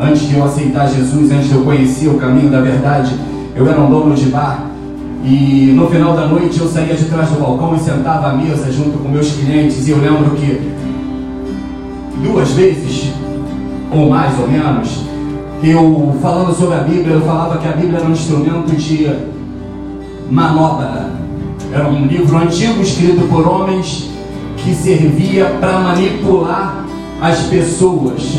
[0.00, 3.14] Antes de eu aceitar Jesus, antes de eu conhecer o caminho da verdade,
[3.54, 4.66] eu era um dono de bar.
[5.24, 8.72] E no final da noite eu saía de trás do balcão e sentava à mesa
[8.72, 9.86] junto com meus clientes.
[9.86, 10.60] E eu lembro que
[12.24, 13.12] duas vezes,
[13.92, 15.04] ou mais ou menos,
[15.62, 19.08] eu falando sobre a Bíblia, eu falava que a Bíblia era um instrumento de
[20.28, 21.23] manobra.
[21.74, 24.08] Era um livro antigo escrito por homens
[24.58, 26.84] que servia para manipular
[27.20, 28.38] as pessoas.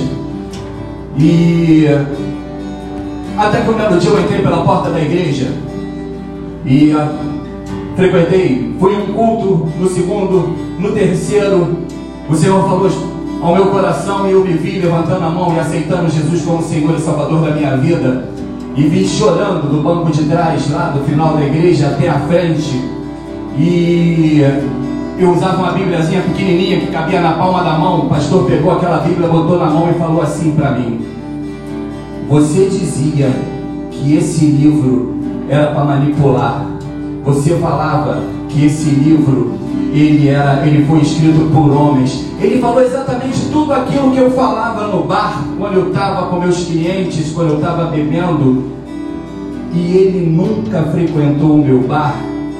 [1.20, 1.86] E
[3.38, 5.52] até que um belo dia eu entrei pela porta da igreja
[6.66, 7.12] e a,
[7.98, 11.80] frequentei, fui um culto, no segundo, no terceiro,
[12.30, 12.90] o Senhor falou
[13.42, 16.96] ao meu coração e eu me vi levantando a mão e aceitando Jesus como Senhor
[16.96, 18.30] e Salvador da minha vida.
[18.78, 22.95] E vim chorando do banco de trás, lá do final da igreja até a frente.
[23.58, 24.42] E
[25.18, 28.02] eu usava uma Bíbliazinha pequenininha que cabia na palma da mão.
[28.02, 31.06] O pastor pegou aquela Bíblia, botou na mão e falou assim para mim:
[32.28, 33.32] Você dizia
[33.92, 35.16] que esse livro
[35.50, 36.66] era para manipular.
[37.24, 39.54] Você falava que esse livro
[39.94, 42.26] ele era, ele foi escrito por homens.
[42.42, 46.66] Ele falou exatamente tudo aquilo que eu falava no bar, quando eu estava com meus
[46.66, 48.76] clientes, quando eu estava bebendo.
[49.74, 52.16] E ele nunca frequentou o meu bar,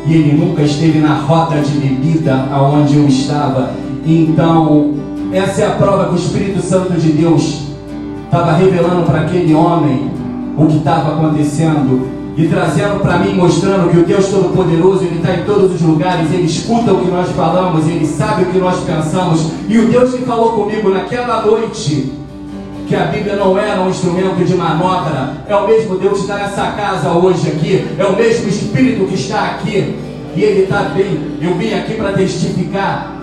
[0.08, 3.72] e ele nunca esteve na roda de bebida aonde eu estava.
[4.06, 4.94] Então,
[5.32, 7.64] essa é a prova que o Espírito Santo de Deus
[8.26, 10.12] estava revelando para aquele homem
[10.58, 15.34] o que estava acontecendo e trazendo para mim, mostrando que o Deus Todo-Poderoso, Ele está
[15.36, 18.78] em todos os lugares, Ele escuta o que nós falamos, Ele sabe o que nós
[18.82, 19.52] pensamos.
[19.70, 22.12] E o Deus que falou comigo naquela noite,
[22.88, 26.38] que a Bíblia não era um instrumento de manobra, é o mesmo Deus que está
[26.38, 29.96] nessa casa hoje aqui, é o mesmo Espírito que está aqui,
[30.36, 31.38] e Ele está bem.
[31.42, 33.16] Eu vim aqui para testificar.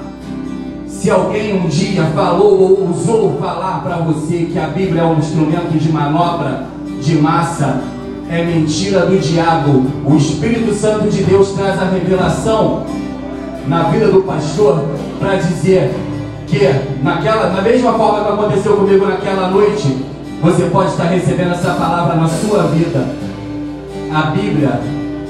[0.87, 5.19] Se alguém um dia falou ou ousou falar para você que a Bíblia é um
[5.19, 6.67] instrumento de manobra,
[7.01, 7.81] de massa,
[8.29, 9.85] é mentira do diabo.
[10.05, 12.87] O Espírito Santo de Deus traz a revelação
[13.67, 14.85] na vida do pastor
[15.19, 15.95] para dizer
[16.53, 16.59] que
[17.03, 20.05] naquela, da mesma forma que aconteceu comigo naquela noite,
[20.43, 23.07] você pode estar recebendo essa palavra na sua vida.
[24.13, 24.79] A Bíblia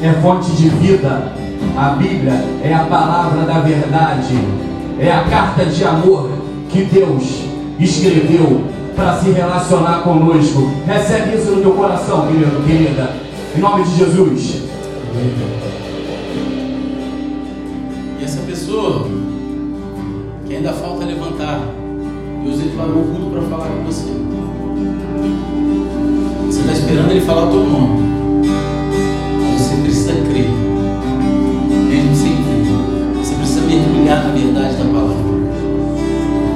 [0.03, 1.33] é fonte de vida.
[1.77, 2.33] A Bíblia
[2.65, 4.37] é a palavra da verdade.
[4.99, 6.29] É a carta de amor
[6.69, 7.45] que Deus
[7.79, 8.65] escreveu
[8.97, 10.73] para se relacionar conosco.
[10.85, 13.11] Recebe isso no teu coração, querido, querida.
[13.57, 14.63] Em nome de Jesus.
[18.19, 19.07] E essa pessoa
[20.57, 21.61] ainda falta levantar,
[22.45, 24.11] Deus ele parou o culto para falar com você.
[26.47, 28.03] Você está esperando ele falar o teu nome.
[29.41, 30.49] Mas você precisa crer.
[31.89, 33.17] Mesmo sem crer.
[33.19, 35.17] Você precisa mergulhar na verdade da palavra.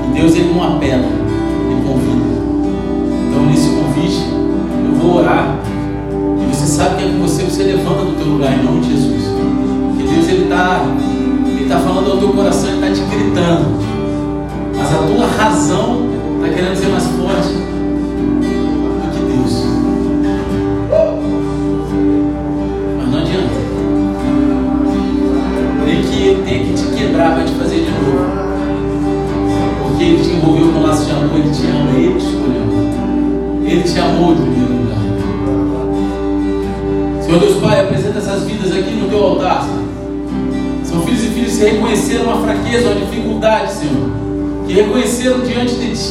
[0.08, 2.25] E Deus ele não apela, ele convida.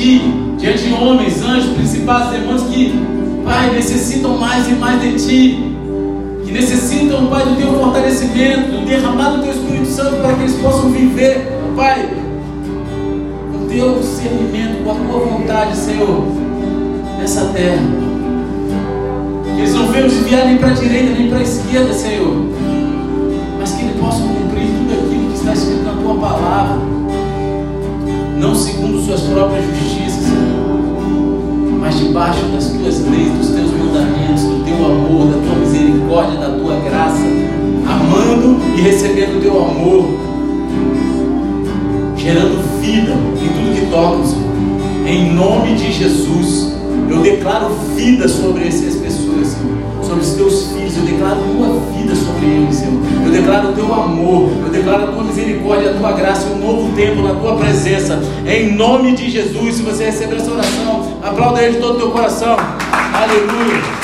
[0.06, 0.22] Ti,
[0.60, 2.94] diante de homens, anjos, principais, demônios que,
[3.44, 5.76] Pai, necessitam mais e mais de Ti.
[6.46, 10.58] Que necessitam, Pai, do Teu fortalecimento, do derramar do Teu Espírito Santo para que eles
[10.58, 12.08] possam viver, Pai,
[13.52, 16.24] o Teu discernimento, com a Tua vontade, Senhor,
[17.18, 17.82] nessa terra.
[19.56, 22.46] Que eles não venham desviar nem para a direita nem para a esquerda, Senhor.
[23.60, 26.78] Mas que eles possam cumprir tudo aquilo que está escrito na tua palavra.
[28.38, 29.95] Não segundo suas próprias justiças.
[31.98, 36.80] Debaixo das tuas leis, dos teus mandamentos, do teu amor, da tua misericórdia, da tua
[36.82, 37.24] graça.
[37.88, 40.06] Amando e recebendo o teu amor.
[42.18, 45.08] Gerando vida em tudo que Senhor.
[45.08, 46.74] Em nome de Jesus.
[47.10, 48.95] Eu declaro vida sobre essas
[50.56, 50.98] teus filhos.
[50.98, 53.02] Eu declaro tua vida sobre eles, Senhor.
[53.26, 54.50] Eu declaro o teu amor.
[54.64, 58.22] Eu declaro a tua misericórdia, a tua graça, um novo tempo na tua presença.
[58.46, 59.76] Em nome de Jesus.
[59.76, 62.56] Se você receber essa oração, aplauda ele de todo o teu coração.
[63.14, 63.95] Aleluia.